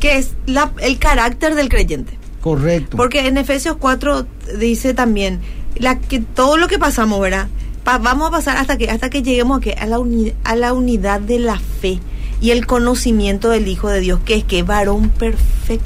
que 0.00 0.16
es 0.16 0.32
la, 0.46 0.72
el 0.80 0.98
carácter 0.98 1.54
del 1.54 1.68
creyente. 1.68 2.18
Correcto. 2.40 2.96
Porque 2.96 3.26
en 3.26 3.36
Efesios 3.36 3.76
4 3.78 4.26
dice 4.58 4.94
también 4.94 5.40
la 5.76 5.98
que 5.98 6.20
todo 6.20 6.56
lo 6.56 6.68
que 6.68 6.78
pasamos, 6.78 7.20
¿verdad? 7.20 7.48
vamos 7.84 8.28
a 8.28 8.30
pasar 8.30 8.56
hasta 8.56 8.78
que 8.78 8.88
hasta 8.88 9.10
que 9.10 9.22
lleguemos 9.22 9.58
a, 9.58 9.60
que, 9.60 9.72
a, 9.72 9.86
la 9.86 9.98
a 10.44 10.56
la 10.56 10.72
unidad 10.72 11.20
de 11.20 11.38
la 11.38 11.58
fe 11.58 11.98
y 12.40 12.50
el 12.50 12.66
conocimiento 12.66 13.50
del 13.50 13.68
Hijo 13.68 13.88
de 13.88 14.00
Dios, 14.00 14.20
que 14.24 14.36
es 14.36 14.44
que 14.44 14.62
varón 14.62 15.10
perfecto, 15.10 15.84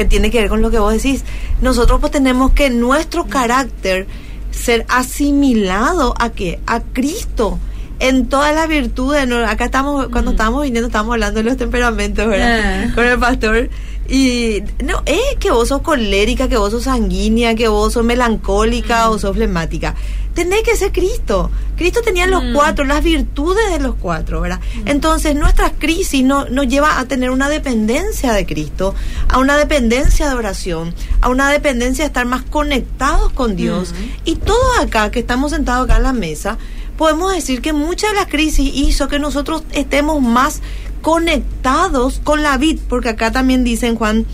que 0.00 0.06
tiene 0.06 0.30
que 0.30 0.40
ver 0.40 0.48
con 0.48 0.62
lo 0.62 0.70
que 0.70 0.78
vos 0.78 0.94
decís. 0.94 1.24
Nosotros 1.60 2.00
pues 2.00 2.10
tenemos 2.10 2.52
que 2.52 2.70
nuestro 2.70 3.26
carácter 3.26 4.06
ser 4.50 4.86
asimilado 4.88 6.14
a 6.18 6.30
qué? 6.30 6.58
A 6.66 6.80
Cristo 6.80 7.58
en 7.98 8.26
todas 8.26 8.54
las 8.54 8.66
virtudes. 8.66 9.30
Acá 9.46 9.66
estamos, 9.66 10.08
cuando 10.08 10.30
estábamos 10.30 10.62
viniendo, 10.62 10.86
estábamos 10.86 11.12
hablando 11.12 11.40
de 11.40 11.44
los 11.44 11.58
temperamentos, 11.58 12.26
¿verdad? 12.26 12.86
Ah. 12.88 12.92
Con 12.94 13.06
el 13.06 13.18
pastor. 13.18 13.68
Y 14.10 14.64
no, 14.84 15.02
es 15.06 15.36
que 15.38 15.52
vos 15.52 15.68
sos 15.68 15.82
colérica, 15.82 16.48
que 16.48 16.56
vos 16.56 16.72
sos 16.72 16.84
sanguínea, 16.84 17.54
que 17.54 17.68
vos 17.68 17.92
sos 17.92 18.04
melancólica 18.04 19.08
o 19.08 19.20
sos 19.20 19.36
flemática. 19.36 19.94
Tenés 20.34 20.62
que 20.62 20.74
ser 20.76 20.90
Cristo. 20.90 21.48
Cristo 21.76 22.00
tenía 22.04 22.26
los 22.26 22.42
mm. 22.42 22.52
cuatro, 22.52 22.84
las 22.84 23.04
virtudes 23.04 23.70
de 23.70 23.78
los 23.78 23.94
cuatro, 23.94 24.40
¿verdad? 24.40 24.58
Mm. 24.58 24.88
Entonces 24.88 25.36
nuestra 25.36 25.70
crisis 25.70 26.24
no, 26.24 26.46
nos 26.46 26.66
lleva 26.66 26.98
a 26.98 27.04
tener 27.04 27.30
una 27.30 27.48
dependencia 27.48 28.32
de 28.32 28.46
Cristo, 28.46 28.96
a 29.28 29.38
una 29.38 29.56
dependencia 29.56 30.28
de 30.28 30.34
oración, 30.34 30.92
a 31.20 31.28
una 31.28 31.48
dependencia 31.50 32.02
de 32.02 32.08
estar 32.08 32.26
más 32.26 32.42
conectados 32.42 33.32
con 33.32 33.54
Dios. 33.54 33.92
Mm. 33.92 34.20
Y 34.24 34.36
todos 34.36 34.80
acá, 34.80 35.12
que 35.12 35.20
estamos 35.20 35.52
sentados 35.52 35.84
acá 35.84 35.98
en 35.98 36.02
la 36.02 36.12
mesa, 36.12 36.58
podemos 36.96 37.32
decir 37.32 37.62
que 37.62 37.72
mucha 37.72 38.08
de 38.08 38.14
la 38.14 38.26
crisis 38.26 38.70
hizo 38.74 39.08
que 39.08 39.20
nosotros 39.20 39.62
estemos 39.72 40.20
más 40.20 40.60
conectados 41.00 42.20
con 42.22 42.42
la 42.42 42.56
vid, 42.56 42.78
porque 42.88 43.10
acá 43.10 43.32
también 43.32 43.64
dice 43.64 43.86
en 43.86 43.96
Juan 43.96 44.26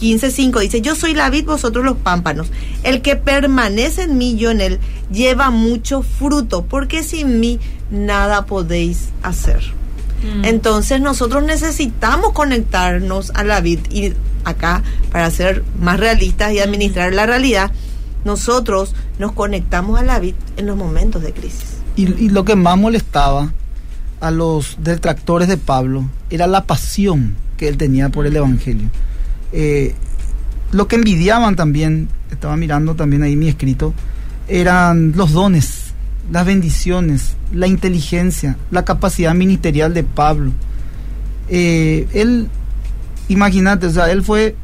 15.5, 0.00 0.60
dice, 0.60 0.80
yo 0.80 0.94
soy 0.94 1.14
la 1.14 1.30
vid, 1.30 1.44
vosotros 1.44 1.84
los 1.84 1.96
pámpanos. 1.96 2.50
El 2.82 3.02
que 3.02 3.16
permanece 3.16 4.02
en 4.02 4.18
mí, 4.18 4.36
yo 4.36 4.50
en 4.50 4.60
él, 4.60 4.78
lleva 5.12 5.50
mucho 5.50 6.02
fruto, 6.02 6.64
porque 6.64 7.02
sin 7.02 7.40
mí 7.40 7.60
nada 7.90 8.46
podéis 8.46 9.10
hacer. 9.22 9.60
Mm. 10.22 10.44
Entonces 10.44 11.00
nosotros 11.00 11.44
necesitamos 11.44 12.32
conectarnos 12.32 13.30
a 13.34 13.44
la 13.44 13.60
vid 13.60 13.80
y 13.90 14.14
acá, 14.44 14.82
para 15.12 15.30
ser 15.30 15.64
más 15.80 16.00
realistas 16.00 16.52
y 16.52 16.60
administrar 16.60 17.12
la 17.12 17.26
realidad, 17.26 17.70
nosotros 18.24 18.94
nos 19.18 19.32
conectamos 19.32 19.98
a 19.98 20.02
la 20.02 20.18
vid 20.18 20.34
en 20.56 20.66
los 20.66 20.76
momentos 20.76 21.22
de 21.22 21.32
crisis. 21.32 21.76
y 21.96 22.30
lo 22.30 22.44
que 22.46 22.56
más 22.56 22.78
molestaba 22.78 23.52
a 24.20 24.30
los 24.30 24.76
detractores 24.80 25.48
de 25.48 25.56
Pablo 25.56 26.08
era 26.28 26.46
la 26.46 26.64
pasión 26.64 27.34
que 27.56 27.68
él 27.68 27.76
tenía 27.76 28.10
por 28.10 28.26
el 28.26 28.36
Evangelio. 28.36 28.88
Eh, 29.52 29.94
lo 30.72 30.86
que 30.86 30.96
envidiaban 30.96 31.56
también, 31.56 32.08
estaba 32.30 32.56
mirando 32.56 32.94
también 32.94 33.22
ahí 33.22 33.36
mi 33.36 33.48
escrito, 33.48 33.92
eran 34.48 35.12
los 35.16 35.32
dones, 35.32 35.94
las 36.30 36.46
bendiciones, 36.46 37.34
la 37.52 37.66
inteligencia, 37.66 38.56
la 38.70 38.84
capacidad 38.84 39.34
ministerial 39.34 39.94
de 39.94 40.04
Pablo. 40.04 40.52
Eh, 41.48 42.06
él, 42.12 42.48
imagínate, 43.28 43.86
o 43.86 43.90
sea, 43.90 44.10
él 44.10 44.22
fue 44.22 44.54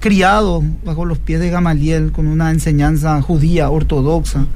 criado 0.00 0.62
bajo 0.84 1.04
los 1.04 1.18
pies 1.18 1.40
de 1.40 1.50
Gamaliel 1.50 2.12
con 2.12 2.26
una 2.26 2.50
enseñanza 2.50 3.20
judía 3.22 3.70
ortodoxa. 3.70 4.46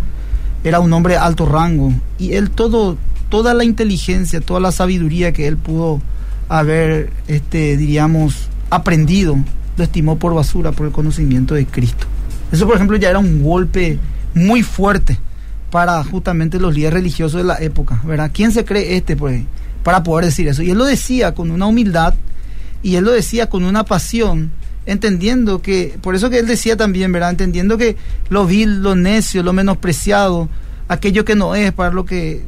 Era 0.64 0.80
un 0.80 0.92
hombre 0.92 1.16
alto 1.16 1.46
rango 1.46 1.92
y 2.18 2.34
él 2.34 2.50
todo 2.50 2.96
toda 3.32 3.54
la 3.54 3.64
inteligencia, 3.64 4.42
toda 4.42 4.60
la 4.60 4.72
sabiduría 4.72 5.32
que 5.32 5.46
él 5.46 5.56
pudo 5.56 6.02
haber, 6.50 7.08
este, 7.28 7.78
diríamos, 7.78 8.50
aprendido, 8.68 9.38
lo 9.78 9.84
estimó 9.84 10.18
por 10.18 10.34
basura 10.34 10.72
por 10.72 10.86
el 10.86 10.92
conocimiento 10.92 11.54
de 11.54 11.64
Cristo. 11.64 12.06
Eso, 12.52 12.66
por 12.66 12.76
ejemplo, 12.76 12.98
ya 12.98 13.08
era 13.08 13.18
un 13.18 13.42
golpe 13.42 13.98
muy 14.34 14.62
fuerte 14.62 15.18
para 15.70 16.04
justamente 16.04 16.60
los 16.60 16.74
líderes 16.74 16.92
religiosos 16.92 17.40
de 17.40 17.44
la 17.44 17.56
época, 17.56 18.02
¿verdad? 18.04 18.30
¿Quién 18.34 18.52
se 18.52 18.66
cree 18.66 18.98
este, 18.98 19.16
pues, 19.16 19.44
para 19.82 20.02
poder 20.02 20.26
decir 20.26 20.46
eso? 20.48 20.62
Y 20.62 20.70
él 20.70 20.76
lo 20.76 20.84
decía 20.84 21.32
con 21.32 21.50
una 21.50 21.64
humildad 21.64 22.12
y 22.82 22.96
él 22.96 23.04
lo 23.06 23.12
decía 23.12 23.48
con 23.48 23.64
una 23.64 23.84
pasión, 23.84 24.50
entendiendo 24.84 25.62
que, 25.62 25.96
por 26.02 26.14
eso 26.14 26.28
que 26.28 26.38
él 26.38 26.46
decía 26.46 26.76
también, 26.76 27.12
¿verdad? 27.12 27.30
Entendiendo 27.30 27.78
que 27.78 27.96
lo 28.28 28.44
vil, 28.44 28.82
lo 28.82 28.94
necio, 28.94 29.42
lo 29.42 29.54
menospreciado, 29.54 30.50
aquello 30.86 31.24
que 31.24 31.34
no 31.34 31.54
es 31.54 31.72
para 31.72 31.94
lo 31.94 32.04
que 32.04 32.42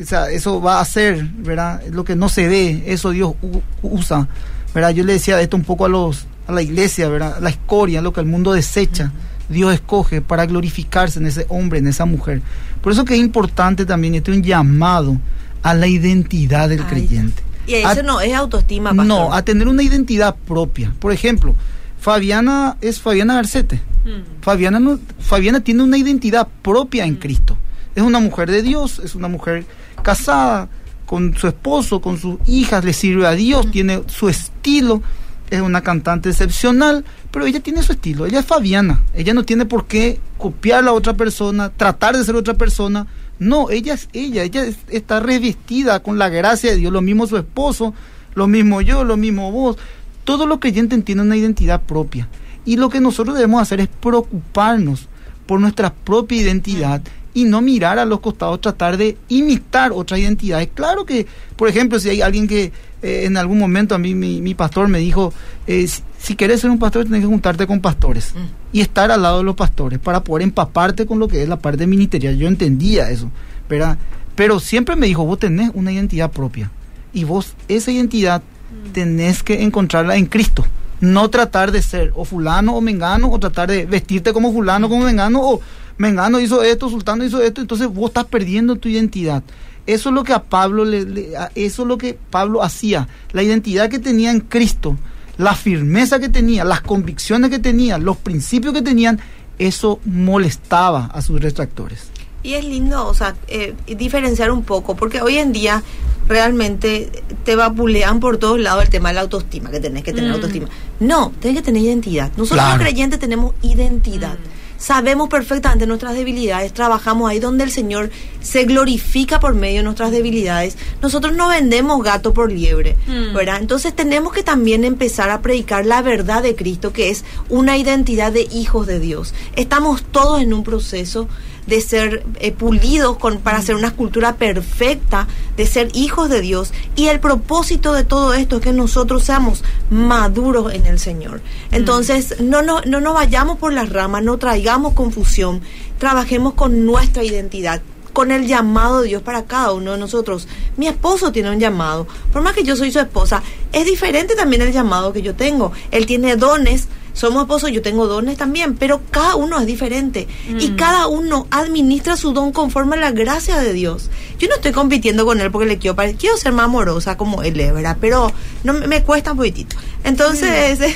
o 0.00 0.04
sea, 0.04 0.30
eso 0.30 0.60
va 0.60 0.80
a 0.80 0.84
ser, 0.84 1.24
¿verdad? 1.24 1.82
Lo 1.90 2.04
que 2.04 2.16
no 2.16 2.28
se 2.28 2.48
ve, 2.48 2.84
eso 2.86 3.10
Dios 3.10 3.34
usa, 3.82 4.28
¿verdad? 4.74 4.90
Yo 4.90 5.04
le 5.04 5.14
decía 5.14 5.40
esto 5.40 5.56
un 5.56 5.64
poco 5.64 5.84
a 5.84 5.88
los 5.88 6.26
a 6.46 6.52
la 6.52 6.62
iglesia, 6.62 7.08
¿verdad? 7.08 7.38
La 7.40 7.50
escoria, 7.50 8.02
lo 8.02 8.12
que 8.12 8.20
el 8.20 8.26
mundo 8.26 8.52
desecha, 8.52 9.12
Dios 9.48 9.72
escoge 9.72 10.20
para 10.20 10.46
glorificarse 10.46 11.18
en 11.18 11.26
ese 11.26 11.46
hombre, 11.48 11.78
en 11.78 11.86
esa 11.86 12.04
mujer. 12.04 12.42
Por 12.80 12.92
eso 12.92 13.04
que 13.04 13.14
es 13.14 13.20
importante 13.20 13.84
también, 13.84 14.14
este 14.14 14.32
un 14.32 14.42
llamado 14.42 15.18
a 15.62 15.74
la 15.74 15.86
identidad 15.86 16.68
del 16.68 16.84
creyente. 16.86 17.42
Y 17.66 17.74
eso 17.74 18.02
no 18.02 18.20
es 18.20 18.34
autoestima, 18.34 18.90
pastor. 18.90 19.06
No, 19.06 19.34
a 19.34 19.42
tener 19.42 19.68
una 19.68 19.82
identidad 19.82 20.34
propia. 20.46 20.92
Por 20.98 21.12
ejemplo, 21.12 21.54
Fabiana 22.00 22.76
es 22.80 23.00
Fabiana 23.00 23.34
Garcete. 23.34 23.76
Mm. 24.04 24.42
Fabiana, 24.42 24.80
no, 24.80 24.98
Fabiana 25.20 25.60
tiene 25.60 25.82
una 25.82 25.98
identidad 25.98 26.48
propia 26.62 27.04
en 27.04 27.14
mm. 27.14 27.18
Cristo. 27.18 27.56
Es 27.94 28.02
una 28.02 28.18
mujer 28.18 28.50
de 28.50 28.62
Dios, 28.62 29.00
es 29.04 29.14
una 29.14 29.28
mujer 29.28 29.66
casada 30.02 30.68
con 31.06 31.36
su 31.36 31.48
esposo, 31.48 32.00
con 32.00 32.18
sus 32.18 32.36
hijas, 32.46 32.84
le 32.84 32.92
sirve 32.92 33.26
a 33.26 33.32
Dios, 33.32 33.70
tiene 33.70 34.02
su 34.06 34.28
estilo, 34.28 35.02
es 35.50 35.60
una 35.60 35.80
cantante 35.80 36.30
excepcional, 36.30 37.04
pero 37.30 37.46
ella 37.46 37.60
tiene 37.60 37.82
su 37.82 37.92
estilo, 37.92 38.26
ella 38.26 38.40
es 38.40 38.46
Fabiana, 38.46 39.02
ella 39.14 39.34
no 39.34 39.44
tiene 39.44 39.66
por 39.66 39.86
qué 39.86 40.20
copiar 40.38 40.86
a 40.86 40.92
otra 40.92 41.14
persona, 41.14 41.70
tratar 41.70 42.16
de 42.16 42.24
ser 42.24 42.36
otra 42.36 42.54
persona, 42.54 43.06
no, 43.40 43.70
ella 43.70 43.94
es 43.94 44.08
ella, 44.12 44.44
ella 44.44 44.64
está 44.88 45.18
revestida 45.18 46.00
con 46.00 46.18
la 46.18 46.28
gracia 46.28 46.70
de 46.70 46.76
Dios, 46.76 46.92
lo 46.92 47.02
mismo 47.02 47.26
su 47.26 47.36
esposo, 47.36 47.94
lo 48.34 48.46
mismo 48.46 48.80
yo, 48.80 49.02
lo 49.02 49.16
mismo 49.16 49.50
vos, 49.50 49.76
todo 50.24 50.46
lo 50.46 50.60
creyente 50.60 50.96
tiene 51.02 51.22
una 51.22 51.36
identidad 51.36 51.80
propia. 51.82 52.28
Y 52.64 52.76
lo 52.76 52.90
que 52.90 53.00
nosotros 53.00 53.34
debemos 53.34 53.62
hacer 53.62 53.80
es 53.80 53.88
preocuparnos 53.88 55.08
por 55.46 55.60
nuestra 55.60 55.92
propia 55.92 56.40
identidad 56.40 57.02
y 57.34 57.44
no 57.44 57.60
mirar 57.60 57.98
a 57.98 58.04
los 58.04 58.20
costados, 58.20 58.60
tratar 58.60 58.96
de 58.96 59.16
imitar 59.28 59.92
otras 59.92 60.20
identidades. 60.20 60.68
Claro 60.74 61.04
que, 61.04 61.26
por 61.56 61.68
ejemplo, 61.68 61.98
si 62.00 62.08
hay 62.08 62.22
alguien 62.22 62.48
que 62.48 62.72
eh, 63.02 63.24
en 63.24 63.36
algún 63.36 63.58
momento 63.58 63.94
a 63.94 63.98
mí 63.98 64.14
mi, 64.14 64.54
pastor 64.54 64.88
me 64.88 64.98
dijo, 64.98 65.32
eh, 65.66 65.88
si, 66.18 66.36
quieres 66.36 66.60
ser 66.60 66.70
un 66.70 66.78
pastor 66.78 67.04
tienes 67.04 67.22
que 67.22 67.26
juntarte 67.26 67.66
con 67.66 67.80
pastores 67.80 68.34
mm. 68.34 68.76
y 68.76 68.80
estar 68.80 69.10
al 69.10 69.22
lado 69.22 69.38
de 69.38 69.44
los 69.44 69.54
pastores 69.54 69.98
para 69.98 70.22
poder 70.22 70.42
empaparte 70.42 71.06
con 71.06 71.18
lo 71.18 71.28
que 71.28 71.42
es 71.42 71.48
la 71.48 71.58
parte 71.58 71.86
ministerial. 71.86 72.36
Yo 72.36 72.46
entendía 72.46 73.10
eso, 73.10 73.30
¿verdad? 73.68 73.96
Pero 74.34 74.60
siempre 74.60 74.96
me 74.96 75.06
dijo, 75.06 75.24
vos 75.24 75.38
tenés 75.38 75.70
una 75.74 75.92
identidad 75.92 76.30
propia 76.30 76.70
y 77.12 77.24
vos 77.24 77.54
esa 77.68 77.90
identidad 77.90 78.42
mm. 78.42 78.92
tenés 78.92 79.42
que 79.42 79.62
encontrarla 79.62 80.16
en 80.16 80.26
Cristo. 80.26 80.66
No 81.00 81.30
tratar 81.30 81.72
de 81.72 81.80
ser 81.80 82.12
o 82.14 82.26
fulano 82.26 82.76
o 82.76 82.82
mengano 82.82 83.30
o 83.30 83.38
tratar 83.38 83.70
de 83.70 83.86
vestirte 83.86 84.34
como 84.34 84.52
fulano, 84.52 84.90
como 84.90 85.04
mengano 85.04 85.40
o 85.42 85.60
Mengano 86.00 86.40
hizo 86.40 86.62
esto, 86.62 86.88
Sultano 86.88 87.26
hizo 87.26 87.42
esto, 87.42 87.60
entonces 87.60 87.86
vos 87.86 88.08
estás 88.08 88.24
perdiendo 88.24 88.76
tu 88.76 88.88
identidad. 88.88 89.42
Eso 89.86 90.08
es 90.08 90.14
lo 90.14 90.24
que 90.24 90.32
a 90.32 90.42
Pablo 90.42 90.86
le, 90.86 91.34
eso 91.54 91.82
es 91.82 91.88
lo 91.88 91.98
que 91.98 92.16
Pablo 92.30 92.62
hacía, 92.62 93.06
la 93.32 93.42
identidad 93.42 93.90
que 93.90 93.98
tenía 93.98 94.30
en 94.30 94.40
Cristo, 94.40 94.96
la 95.36 95.54
firmeza 95.54 96.18
que 96.18 96.30
tenía, 96.30 96.64
las 96.64 96.80
convicciones 96.80 97.50
que 97.50 97.58
tenía, 97.58 97.98
los 97.98 98.16
principios 98.16 98.72
que 98.72 98.80
tenían, 98.80 99.20
eso 99.58 100.00
molestaba 100.06 101.10
a 101.12 101.20
sus 101.20 101.38
retractores. 101.38 102.08
Y 102.42 102.54
es 102.54 102.64
lindo, 102.64 103.06
o 103.06 103.12
sea, 103.12 103.36
eh, 103.48 103.74
diferenciar 103.86 104.52
un 104.52 104.62
poco, 104.62 104.96
porque 104.96 105.20
hoy 105.20 105.36
en 105.36 105.52
día 105.52 105.82
realmente 106.26 107.10
te 107.44 107.56
vapulean 107.56 108.20
por 108.20 108.38
todos 108.38 108.58
lados 108.58 108.84
el 108.84 108.88
tema 108.88 109.10
de 109.10 109.16
la 109.16 109.20
autoestima, 109.20 109.70
que 109.70 109.80
tenés 109.80 110.02
que 110.02 110.14
tener 110.14 110.30
mm. 110.30 110.34
autoestima. 110.34 110.66
No, 110.98 111.30
tenés 111.40 111.58
que 111.58 111.62
tener 111.62 111.82
identidad. 111.82 112.30
Nosotros 112.38 112.66
los 112.66 112.78
creyentes 112.78 113.18
tenemos 113.18 113.54
identidad. 113.60 114.38
Mm 114.38 114.49
sabemos 114.80 115.28
perfectamente 115.28 115.86
nuestras 115.86 116.14
debilidades, 116.14 116.72
trabajamos 116.72 117.30
ahí 117.30 117.38
donde 117.38 117.64
el 117.64 117.70
Señor 117.70 118.10
se 118.40 118.64
glorifica 118.64 119.38
por 119.38 119.54
medio 119.54 119.76
de 119.78 119.82
nuestras 119.84 120.10
debilidades. 120.10 120.76
Nosotros 121.02 121.36
no 121.36 121.48
vendemos 121.48 122.02
gato 122.02 122.32
por 122.32 122.50
liebre, 122.50 122.96
mm. 123.06 123.34
¿verdad? 123.34 123.58
Entonces 123.60 123.94
tenemos 123.94 124.32
que 124.32 124.42
también 124.42 124.84
empezar 124.84 125.30
a 125.30 125.42
predicar 125.42 125.84
la 125.84 126.00
verdad 126.00 126.42
de 126.42 126.56
Cristo, 126.56 126.92
que 126.92 127.10
es 127.10 127.24
una 127.50 127.76
identidad 127.76 128.32
de 128.32 128.48
hijos 128.50 128.86
de 128.86 128.98
Dios. 128.98 129.34
Estamos 129.54 130.02
todos 130.02 130.40
en 130.40 130.54
un 130.54 130.64
proceso 130.64 131.28
de 131.66 131.80
ser 131.80 132.24
eh, 132.40 132.52
pulidos 132.52 133.16
con, 133.18 133.38
para 133.38 133.58
hacer 133.58 133.74
una 133.74 133.88
escultura 133.88 134.36
perfecta, 134.36 135.26
de 135.56 135.66
ser 135.66 135.88
hijos 135.94 136.28
de 136.30 136.40
Dios. 136.40 136.72
Y 136.96 137.08
el 137.08 137.20
propósito 137.20 137.92
de 137.92 138.04
todo 138.04 138.34
esto 138.34 138.56
es 138.56 138.62
que 138.62 138.72
nosotros 138.72 139.24
seamos 139.24 139.64
maduros 139.90 140.72
en 140.72 140.86
el 140.86 140.98
Señor. 140.98 141.40
Entonces, 141.70 142.40
no, 142.40 142.62
no, 142.62 142.80
no 142.82 143.00
nos 143.00 143.14
vayamos 143.14 143.58
por 143.58 143.72
las 143.72 143.90
ramas, 143.90 144.22
no 144.22 144.38
traigamos 144.38 144.94
confusión, 144.94 145.60
trabajemos 145.98 146.54
con 146.54 146.84
nuestra 146.84 147.22
identidad 147.22 147.82
con 148.12 148.32
el 148.32 148.46
llamado 148.46 149.02
de 149.02 149.08
Dios 149.08 149.22
para 149.22 149.44
cada 149.44 149.72
uno 149.72 149.92
de 149.92 149.98
nosotros. 149.98 150.48
Mi 150.76 150.88
esposo 150.88 151.32
tiene 151.32 151.50
un 151.50 151.60
llamado, 151.60 152.06
por 152.32 152.42
más 152.42 152.54
que 152.54 152.64
yo 152.64 152.76
soy 152.76 152.90
su 152.90 152.98
esposa, 152.98 153.42
es 153.72 153.86
diferente 153.86 154.34
también 154.34 154.62
el 154.62 154.72
llamado 154.72 155.12
que 155.12 155.22
yo 155.22 155.34
tengo. 155.34 155.72
Él 155.90 156.06
tiene 156.06 156.36
dones 156.36 156.88
somos 157.12 157.42
esposos, 157.42 157.70
yo 157.70 157.82
tengo 157.82 158.06
dones 158.06 158.36
también, 158.36 158.76
pero 158.76 159.00
cada 159.10 159.36
uno 159.36 159.58
es 159.60 159.66
diferente 159.66 160.26
y 160.58 160.70
mm. 160.70 160.76
cada 160.76 161.06
uno 161.06 161.46
administra 161.50 162.16
su 162.16 162.32
don 162.32 162.52
conforme 162.52 162.96
a 162.96 163.00
la 163.00 163.10
gracia 163.10 163.58
de 163.58 163.72
Dios. 163.72 164.10
Yo 164.38 164.48
no 164.48 164.54
estoy 164.54 164.72
compitiendo 164.72 165.26
con 165.26 165.40
él 165.40 165.50
porque 165.50 165.66
le 165.66 165.78
quiero, 165.78 165.96
quiero 166.18 166.36
ser 166.36 166.52
más 166.52 166.66
amorosa 166.66 167.16
como 167.16 167.42
él 167.42 167.60
es, 167.60 167.74
¿verdad? 167.74 167.96
Pero 168.00 168.32
no 168.64 168.72
me 168.72 169.02
cuesta 169.02 169.32
un 169.32 169.38
poquitito. 169.38 169.76
Entonces, 170.02 170.78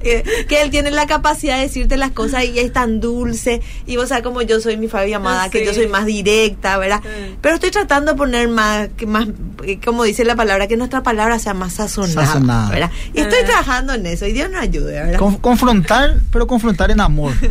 que 0.00 0.62
él 0.62 0.70
tiene 0.70 0.90
la 0.90 1.06
capacidad 1.06 1.56
de 1.56 1.62
decirte 1.62 1.96
las 1.96 2.10
cosas 2.10 2.44
y 2.44 2.58
es 2.58 2.72
tan 2.72 3.00
dulce 3.00 3.62
y 3.86 3.96
vos 3.96 4.10
sabes 4.10 4.22
como 4.24 4.42
yo 4.42 4.60
soy 4.60 4.76
mi 4.76 4.88
Fabi 4.88 5.14
amada, 5.14 5.48
que 5.48 5.64
yo 5.64 5.72
soy 5.72 5.88
más 5.88 6.04
directa, 6.06 6.76
¿verdad? 6.76 7.00
Pero 7.40 7.54
estoy 7.56 7.70
tratando 7.70 8.12
de 8.12 8.18
poner 8.18 8.48
más, 8.48 8.88
más, 9.06 9.28
eh, 9.64 9.80
como 9.84 10.04
dice 10.04 10.24
la 10.24 10.36
palabra, 10.36 10.66
que 10.66 10.76
nuestra 10.76 11.02
palabra 11.02 11.38
sea 11.38 11.54
más 11.54 11.74
sazonada, 11.74 12.70
¿verdad? 12.70 12.90
Y 13.12 13.20
estoy 13.20 13.40
ah. 13.42 13.46
trabajando 13.46 13.94
en 13.94 14.06
eso 14.06 14.26
y 14.26 14.32
Dios 14.32 14.50
nos 14.50 14.60
ayude, 14.60 14.92
¿verdad? 14.92 15.18
confrontar, 15.40 16.20
pero 16.30 16.46
confrontar 16.46 16.90
en 16.90 17.00
amor. 17.00 17.32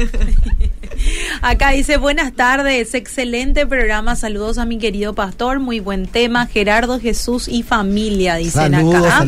Acá 1.41 1.71
dice, 1.71 1.97
buenas 1.97 2.33
tardes, 2.33 2.93
excelente 2.93 3.65
programa, 3.65 4.15
saludos 4.15 4.57
a 4.57 4.65
mi 4.65 4.77
querido 4.77 5.13
pastor, 5.13 5.59
muy 5.59 5.79
buen 5.79 6.07
tema, 6.07 6.47
Gerardo, 6.47 6.99
Jesús 6.99 7.47
y 7.47 7.63
familia, 7.63 8.35
dicen 8.35 8.75
acá. 8.75 9.25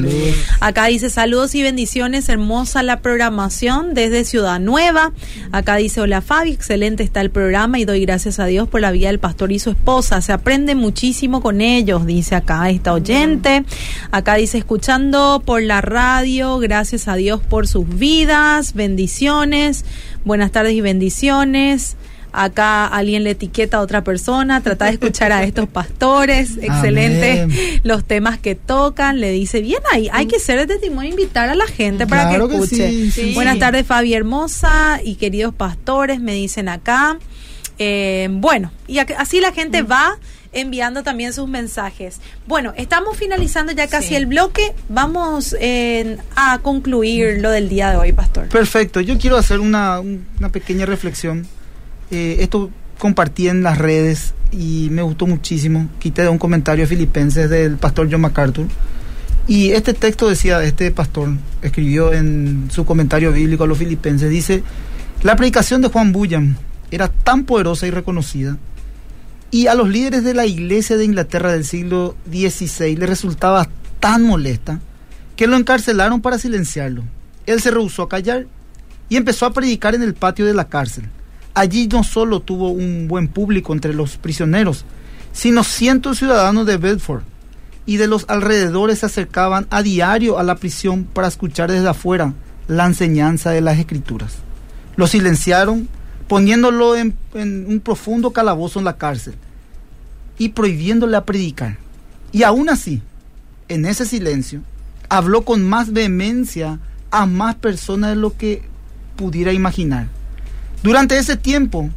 Acá 0.59 0.85
dice, 0.85 1.09
saludos 1.09 1.55
y 1.55 1.63
bendiciones, 1.63 2.29
hermosa 2.29 2.83
la 2.83 3.01
programación 3.01 3.93
desde 3.93 4.25
Ciudad 4.25 4.59
Nueva. 4.59 5.11
Acá 5.51 5.75
dice, 5.75 6.01
hola 6.01 6.21
Fabi, 6.21 6.51
excelente 6.51 7.03
está 7.03 7.21
el 7.21 7.31
programa 7.31 7.79
y 7.79 7.85
doy 7.85 8.01
gracias 8.05 8.39
a 8.39 8.45
Dios 8.45 8.67
por 8.67 8.81
la 8.81 8.91
vida 8.91 9.07
del 9.07 9.19
pastor 9.19 9.51
y 9.51 9.59
su 9.59 9.71
esposa, 9.71 10.21
se 10.21 10.33
aprende 10.33 10.75
muchísimo 10.75 11.41
con 11.41 11.61
ellos, 11.61 12.05
dice 12.05 12.35
acá 12.35 12.69
esta 12.69 12.93
oyente. 12.93 13.63
Acá 14.11 14.35
dice, 14.35 14.57
escuchando 14.57 15.41
por 15.45 15.61
la 15.61 15.81
radio, 15.81 16.57
gracias 16.59 17.07
a 17.07 17.15
Dios 17.15 17.41
por 17.41 17.67
sus 17.67 17.87
vidas, 17.87 18.73
bendiciones. 18.73 19.85
Buenas 20.23 20.51
tardes 20.51 20.73
y 20.73 20.81
bendiciones. 20.81 21.94
Acá 22.43 22.85
alguien 22.87 23.23
le 23.23 23.31
etiqueta 23.31 23.77
a 23.77 23.81
otra 23.81 24.03
persona, 24.03 24.61
trata 24.61 24.85
de 24.85 24.91
escuchar 24.91 25.31
a 25.31 25.43
estos 25.43 25.67
pastores, 25.67 26.57
excelente 26.61 27.47
los 27.83 28.03
temas 28.05 28.37
que 28.37 28.55
tocan, 28.55 29.19
le 29.19 29.31
dice, 29.31 29.61
bien 29.61 29.81
ahí, 29.91 30.09
hay 30.11 30.27
que 30.27 30.39
ser 30.39 30.59
el 30.59 30.67
testimonio, 30.67 31.11
invitar 31.11 31.49
a 31.49 31.55
la 31.55 31.67
gente 31.67 32.07
para 32.07 32.29
que 32.29 32.35
escuche. 32.35 33.33
Buenas 33.33 33.59
tardes 33.59 33.85
Fabi 33.85 34.13
Hermosa 34.13 34.99
y 35.03 35.15
queridos 35.15 35.53
pastores, 35.53 36.19
me 36.19 36.33
dicen 36.33 36.69
acá. 36.69 37.17
Eh, 37.77 38.29
bueno, 38.31 38.71
y 38.87 38.99
así 38.99 39.41
la 39.41 39.51
gente 39.51 39.83
mm. 39.83 39.91
va 39.91 40.17
enviando 40.55 41.03
también 41.03 41.33
sus 41.33 41.47
mensajes. 41.47 42.19
Bueno, 42.47 42.73
estamos 42.77 43.17
finalizando 43.17 43.73
ya 43.73 43.87
casi 43.87 44.15
el 44.15 44.25
bloque. 44.25 44.73
Vamos 44.89 45.55
a 46.35 46.59
concluir 46.63 47.39
lo 47.41 47.51
del 47.51 47.69
día 47.69 47.91
de 47.91 47.97
hoy, 47.97 48.13
Pastor. 48.13 48.47
Perfecto. 48.49 49.01
Yo 49.01 49.19
quiero 49.19 49.37
hacer 49.37 49.59
una, 49.59 50.01
pequeña 50.51 50.85
reflexión. 50.85 51.45
Eh, 52.11 52.37
esto 52.39 52.69
compartí 52.97 53.47
en 53.47 53.63
las 53.63 53.77
redes 53.77 54.33
y 54.51 54.89
me 54.91 55.01
gustó 55.01 55.27
muchísimo. 55.27 55.89
Quité 55.99 56.23
de 56.23 56.29
un 56.29 56.37
comentario 56.37 56.87
Filipenses 56.87 57.49
del 57.49 57.77
pastor 57.77 58.07
John 58.11 58.21
MacArthur. 58.21 58.67
Y 59.47 59.71
este 59.71 59.93
texto 59.93 60.27
decía, 60.27 60.63
este 60.63 60.89
pastor 60.91 61.29
escribió 61.61 62.13
en 62.13 62.69
su 62.71 62.85
comentario 62.85 63.31
bíblico 63.31 63.63
a 63.63 63.67
los 63.67 63.77
filipenses, 63.77 64.29
dice, 64.29 64.63
la 65.21 65.35
predicación 65.35 65.81
de 65.81 65.89
Juan 65.89 66.11
Bullan 66.11 66.57
era 66.89 67.09
tan 67.09 67.45
poderosa 67.45 67.85
y 67.85 67.91
reconocida 67.91 68.57
y 69.51 69.67
a 69.67 69.75
los 69.75 69.87
líderes 69.87 70.23
de 70.23 70.33
la 70.33 70.45
iglesia 70.45 70.97
de 70.97 71.05
Inglaterra 71.05 71.51
del 71.51 71.63
siglo 71.63 72.15
XVI 72.29 72.97
le 72.97 73.05
resultaba 73.05 73.69
tan 73.99 74.23
molesta 74.23 74.79
que 75.35 75.47
lo 75.47 75.55
encarcelaron 75.55 76.21
para 76.21 76.37
silenciarlo. 76.37 77.03
Él 77.45 77.61
se 77.61 77.71
rehusó 77.71 78.03
a 78.03 78.09
callar 78.09 78.47
y 79.07 79.17
empezó 79.17 79.45
a 79.45 79.53
predicar 79.53 79.95
en 79.95 80.03
el 80.03 80.13
patio 80.13 80.45
de 80.45 80.53
la 80.53 80.67
cárcel. 80.67 81.09
Allí 81.55 81.87
no 81.87 82.03
solo 82.03 82.41
tuvo 82.41 82.69
un 82.69 83.07
buen 83.07 83.29
público 83.29 83.73
entre 83.73 83.93
los 83.93 84.17
prisioneros, 84.17 84.85
sino 85.31 85.63
cientos 85.63 86.13
de 86.13 86.19
ciudadanos 86.19 86.65
de 86.65 86.77
Bedford 86.77 87.23
y 87.85 87.97
de 87.97 88.07
los 88.07 88.25
alrededores 88.27 88.99
se 88.99 89.05
acercaban 89.05 89.65
a 89.69 89.81
diario 89.81 90.37
a 90.37 90.43
la 90.43 90.55
prisión 90.55 91.05
para 91.05 91.27
escuchar 91.29 91.71
desde 91.71 91.87
afuera 91.87 92.33
la 92.67 92.85
enseñanza 92.85 93.51
de 93.51 93.61
las 93.61 93.79
escrituras. 93.79 94.35
Lo 94.97 95.07
silenciaron 95.07 95.87
poniéndolo 96.27 96.95
en, 96.95 97.15
en 97.33 97.65
un 97.67 97.79
profundo 97.79 98.31
calabozo 98.31 98.79
en 98.79 98.85
la 98.85 98.97
cárcel 98.97 99.35
y 100.37 100.49
prohibiéndole 100.49 101.15
a 101.15 101.25
predicar. 101.25 101.77
Y 102.31 102.43
aún 102.43 102.69
así, 102.69 103.01
en 103.69 103.85
ese 103.85 104.05
silencio, 104.05 104.61
habló 105.07 105.45
con 105.45 105.63
más 105.63 105.93
vehemencia 105.93 106.79
a 107.11 107.25
más 107.25 107.55
personas 107.55 108.09
de 108.09 108.15
lo 108.17 108.35
que 108.35 108.63
pudiera 109.15 109.53
imaginar. 109.53 110.07
Durante 110.85 111.17
ese 111.17 111.35
tiempo, 111.35 111.89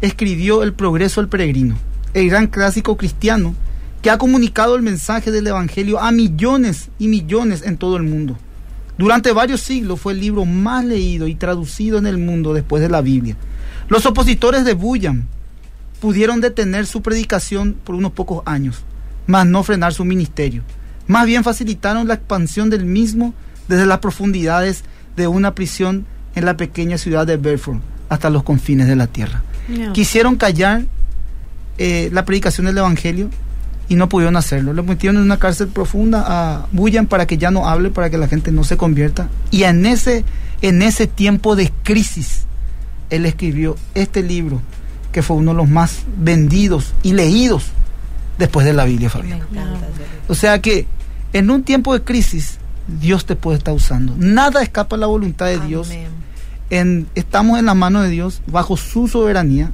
escribió 0.00 0.64
El 0.64 0.72
progreso 0.72 1.20
del 1.20 1.28
peregrino, 1.28 1.76
el 2.14 2.28
gran 2.28 2.48
clásico 2.48 2.96
cristiano 2.96 3.54
que 4.02 4.10
ha 4.10 4.18
comunicado 4.18 4.74
el 4.74 4.82
mensaje 4.82 5.30
del 5.30 5.46
Evangelio 5.46 6.00
a 6.00 6.10
millones 6.10 6.88
y 6.98 7.06
millones 7.06 7.62
en 7.64 7.76
todo 7.76 7.96
el 7.96 8.02
mundo. 8.02 8.36
Durante 8.98 9.30
varios 9.30 9.60
siglos 9.60 10.00
fue 10.00 10.14
el 10.14 10.18
libro 10.18 10.46
más 10.46 10.84
leído 10.84 11.28
y 11.28 11.36
traducido 11.36 11.96
en 11.96 12.08
el 12.08 12.18
mundo 12.18 12.52
después 12.52 12.82
de 12.82 12.88
la 12.88 13.02
Biblia. 13.02 13.36
Los 13.86 14.04
opositores 14.04 14.64
de 14.64 14.74
Bullan 14.74 15.28
pudieron 16.00 16.40
detener 16.40 16.86
su 16.86 17.02
predicación 17.02 17.76
por 17.84 17.94
unos 17.94 18.10
pocos 18.10 18.42
años, 18.46 18.82
mas 19.28 19.46
no 19.46 19.62
frenar 19.62 19.94
su 19.94 20.04
ministerio. 20.04 20.64
Más 21.06 21.24
bien 21.24 21.44
facilitaron 21.44 22.08
la 22.08 22.14
expansión 22.14 22.68
del 22.68 22.84
mismo 22.84 23.32
desde 23.68 23.86
las 23.86 24.00
profundidades 24.00 24.82
de 25.14 25.28
una 25.28 25.54
prisión 25.54 26.04
en 26.34 26.44
la 26.46 26.56
pequeña 26.56 26.98
ciudad 26.98 27.28
de 27.28 27.36
Bedford 27.36 27.93
hasta 28.14 28.30
los 28.30 28.42
confines 28.42 28.86
de 28.86 28.96
la 28.96 29.06
tierra. 29.06 29.42
Quisieron 29.92 30.36
callar 30.36 30.84
eh, 31.78 32.10
la 32.12 32.24
predicación 32.24 32.66
del 32.66 32.78
Evangelio 32.78 33.30
y 33.88 33.96
no 33.96 34.08
pudieron 34.08 34.36
hacerlo. 34.36 34.72
Lo 34.72 34.82
metieron 34.82 35.16
en 35.16 35.22
una 35.22 35.38
cárcel 35.38 35.68
profunda 35.68 36.24
a 36.26 36.66
Bullan 36.72 37.06
para 37.06 37.26
que 37.26 37.38
ya 37.38 37.50
no 37.50 37.68
hable, 37.68 37.90
para 37.90 38.10
que 38.10 38.18
la 38.18 38.28
gente 38.28 38.52
no 38.52 38.64
se 38.64 38.76
convierta. 38.76 39.28
Y 39.50 39.64
en 39.64 39.86
ese, 39.86 40.24
en 40.62 40.82
ese 40.82 41.06
tiempo 41.06 41.56
de 41.56 41.72
crisis, 41.82 42.46
él 43.10 43.26
escribió 43.26 43.76
este 43.94 44.22
libro 44.22 44.60
que 45.12 45.22
fue 45.22 45.36
uno 45.36 45.52
de 45.52 45.58
los 45.58 45.68
más 45.68 46.02
vendidos 46.16 46.92
y 47.02 47.12
leídos 47.12 47.66
después 48.38 48.66
de 48.66 48.72
la 48.72 48.84
Biblia, 48.84 49.10
Fabián. 49.10 49.40
O 50.28 50.34
sea 50.34 50.60
que 50.60 50.86
en 51.32 51.50
un 51.50 51.62
tiempo 51.62 51.92
de 51.94 52.02
crisis, 52.02 52.58
Dios 53.00 53.24
te 53.24 53.36
puede 53.36 53.58
estar 53.58 53.74
usando. 53.74 54.14
Nada 54.16 54.62
escapa 54.62 54.96
a 54.96 54.98
la 54.98 55.06
voluntad 55.06 55.46
de 55.46 55.60
Dios. 55.60 55.90
En, 56.74 57.06
estamos 57.14 57.58
en 57.58 57.66
la 57.66 57.74
mano 57.74 58.02
de 58.02 58.10
Dios, 58.10 58.42
bajo 58.46 58.76
su 58.76 59.06
soberanía, 59.06 59.70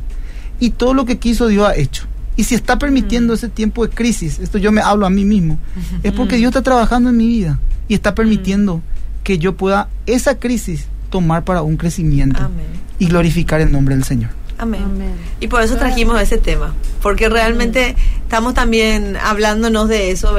y 0.59 0.71
todo 0.71 0.93
lo 0.93 1.07
que 1.07 1.19
quiso 1.19 1.47
Dios 1.47 1.67
ha 1.67 1.75
hecho. 1.75 2.05
Y 2.37 2.45
si 2.45 2.55
está 2.55 2.79
permitiendo 2.79 3.35
ese 3.35 3.49
tiempo 3.49 3.87
de 3.87 3.93
crisis, 3.93 4.39
esto 4.39 4.59
yo 4.59 4.71
me 4.71 4.81
hablo 4.81 5.07
a 5.07 5.11
mí 5.11 5.25
mismo, 5.25 5.59
es 6.03 6.13
porque 6.13 6.37
Dios 6.37 6.51
está 6.51 6.63
trabajando 6.63 7.11
en 7.11 7.17
mi 7.17 7.27
vida 7.27 7.59
y 7.89 7.95
está 7.95 8.15
permitiendo 8.15 8.83
que 9.25 9.39
yo 9.39 9.57
pueda 9.57 9.89
esa 10.07 10.39
crisis 10.39 10.87
tomar 11.11 11.45
para 11.45 11.63
un 11.63 11.77
crecimiento 11.77 12.51
y 12.99 13.07
glorificar 13.07 13.61
el 13.61 13.73
nombre 13.73 13.95
del 13.95 14.05
Señor. 14.05 14.40
Amén. 14.61 15.15
Y 15.41 15.49
por 15.49 15.63
eso 15.63 15.77
trajimos 15.77 16.21
ese 16.21 16.37
tema, 16.37 16.75
porque 17.03 17.31
realmente 17.31 17.97
estamos 18.23 18.53
también 18.53 19.17
hablándonos 19.17 19.89
de 19.89 20.11
eso, 20.11 20.37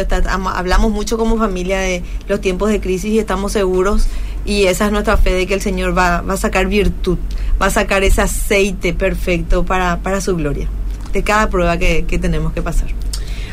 hablamos 0.54 0.92
mucho 0.92 1.18
como 1.18 1.38
familia 1.38 1.80
de 1.80 2.04
los 2.28 2.40
tiempos 2.40 2.70
de 2.70 2.80
crisis 2.80 3.12
y 3.12 3.20
estamos 3.20 3.52
seguros 3.52 4.06
y 4.46 4.66
esa 4.66 4.86
es 4.86 4.92
nuestra 4.92 5.18
fe 5.18 5.34
de 5.34 5.48
que 5.48 5.56
el 5.56 5.62
Señor 5.62 5.98
va, 5.98 6.18
a 6.20 6.38
sacar 6.38 6.68
virtud, 6.68 7.18
va 7.60 7.66
a 7.66 7.72
sacar 7.72 8.04
ese 8.04 8.22
aceite 8.22 8.94
perfecto 8.94 9.66
para, 9.66 10.02
para 10.02 10.22
su 10.22 10.36
gloria, 10.36 10.68
de 11.14 11.24
cada 11.24 11.50
prueba 11.50 11.78
que, 11.78 12.04
tenemos 12.22 12.54
que 12.54 12.62
pasar. 12.62 12.90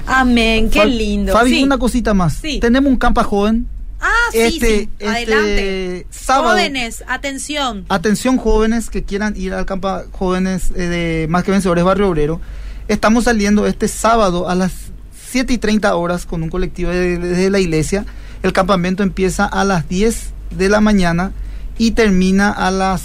Amén, 0.06 0.68
qué 0.68 0.84
lindo. 0.84 1.32
Fabi, 1.32 1.62
una 1.62 1.78
cosita 1.78 2.12
más. 2.12 2.42
Tenemos 2.60 2.90
un 2.90 2.98
campa 2.98 3.24
joven 3.24 3.66
Sí, 4.32 4.38
este, 4.38 4.78
sí. 4.78 4.88
Este 4.98 5.08
Adelante. 5.08 6.06
jóvenes, 6.26 7.04
atención. 7.06 7.86
Atención 7.88 8.36
jóvenes 8.36 8.90
que 8.90 9.02
quieran 9.02 9.34
ir 9.36 9.54
al 9.54 9.66
campo 9.66 10.02
jóvenes 10.12 10.70
eh, 10.74 10.86
de 10.86 11.26
Más 11.28 11.44
que 11.44 11.50
Vencedores 11.50 11.84
Barrio 11.84 12.08
Obrero. 12.08 12.40
Estamos 12.88 13.24
saliendo 13.24 13.66
este 13.66 13.88
sábado 13.88 14.48
a 14.48 14.54
las 14.54 14.72
7 15.30 15.52
y 15.52 15.58
30 15.58 15.94
horas 15.94 16.24
con 16.24 16.42
un 16.42 16.50
colectivo 16.50 16.90
de, 16.90 17.50
la 17.50 17.58
iglesia. 17.58 18.06
El 18.42 18.52
campamento 18.52 19.02
empieza 19.02 19.44
a 19.44 19.64
las 19.64 19.88
10 19.88 20.32
de 20.56 20.68
la 20.68 20.80
mañana 20.80 21.32
y 21.76 21.90
termina 21.90 22.50
a 22.50 22.70
las 22.70 23.02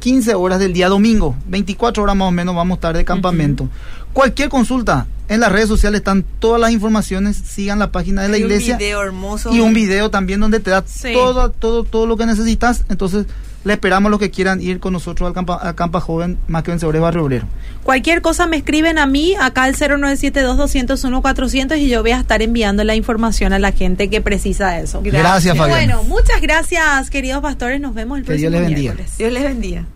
15 0.00 0.34
horas 0.34 0.58
del 0.58 0.72
día 0.72 0.88
domingo. 0.88 1.36
24 1.48 2.02
horas 2.02 2.16
más 2.16 2.28
o 2.28 2.30
menos 2.30 2.54
vamos 2.54 2.76
a 2.76 2.78
estar 2.78 2.96
de 2.96 3.04
campamento. 3.04 3.68
Cualquier 4.12 4.48
consulta, 4.48 5.06
en 5.28 5.40
las 5.40 5.52
redes 5.52 5.68
sociales 5.68 5.98
están 6.00 6.24
todas 6.38 6.60
las 6.60 6.72
informaciones. 6.72 7.36
Sigan 7.36 7.78
la 7.78 7.92
página 7.92 8.22
de 8.22 8.28
la 8.28 8.38
iglesia. 8.38 8.74
Un 8.74 8.78
video 8.78 9.02
hermoso. 9.02 9.54
Y 9.54 9.60
un 9.60 9.74
video 9.74 10.10
también 10.10 10.40
donde 10.40 10.60
te 10.60 10.70
da 10.70 10.82
todo, 11.12 11.50
todo, 11.50 11.84
todo 11.84 12.06
lo 12.06 12.16
que 12.16 12.26
necesitas. 12.26 12.84
Entonces, 12.88 13.26
Le 13.64 13.72
esperamos 13.72 14.10
los 14.10 14.20
que 14.20 14.30
quieran 14.30 14.60
ir 14.60 14.78
con 14.78 14.92
nosotros 14.92 15.26
al 15.26 15.32
Campa, 15.32 15.54
al 15.54 15.74
Campa 15.74 15.98
Joven, 15.98 16.36
más 16.48 16.62
que 16.62 16.70
vencedores 16.70 17.00
Barrio 17.00 17.24
Obrero. 17.24 17.46
Cualquier 17.82 18.20
cosa 18.20 18.46
me 18.46 18.58
escriben 18.58 18.98
a 18.98 19.06
mí, 19.06 19.34
acá 19.40 19.62
al 19.62 19.74
0972-201-400 19.74 21.78
y 21.78 21.88
yo 21.88 22.02
voy 22.02 22.10
a 22.10 22.20
estar 22.20 22.42
enviando 22.42 22.84
la 22.84 22.94
información 22.94 23.54
a 23.54 23.58
la 23.58 23.72
gente 23.72 24.10
que 24.10 24.20
precisa 24.20 24.78
eso. 24.78 25.00
Gracias, 25.02 25.56
Fabián. 25.56 25.78
Bueno, 25.78 26.02
muchas 26.02 26.42
gracias, 26.42 27.08
queridos 27.08 27.40
pastores. 27.40 27.80
Nos 27.80 27.94
vemos 27.94 28.18
el 28.18 28.24
Que 28.24 28.32
próximo 28.32 28.50
Dios 28.50 28.60
les 28.60 28.68
bendiga. 28.68 28.92
miércoles. 28.92 29.16
Dios 29.16 29.32
les 29.32 29.42
bendiga. 29.42 29.86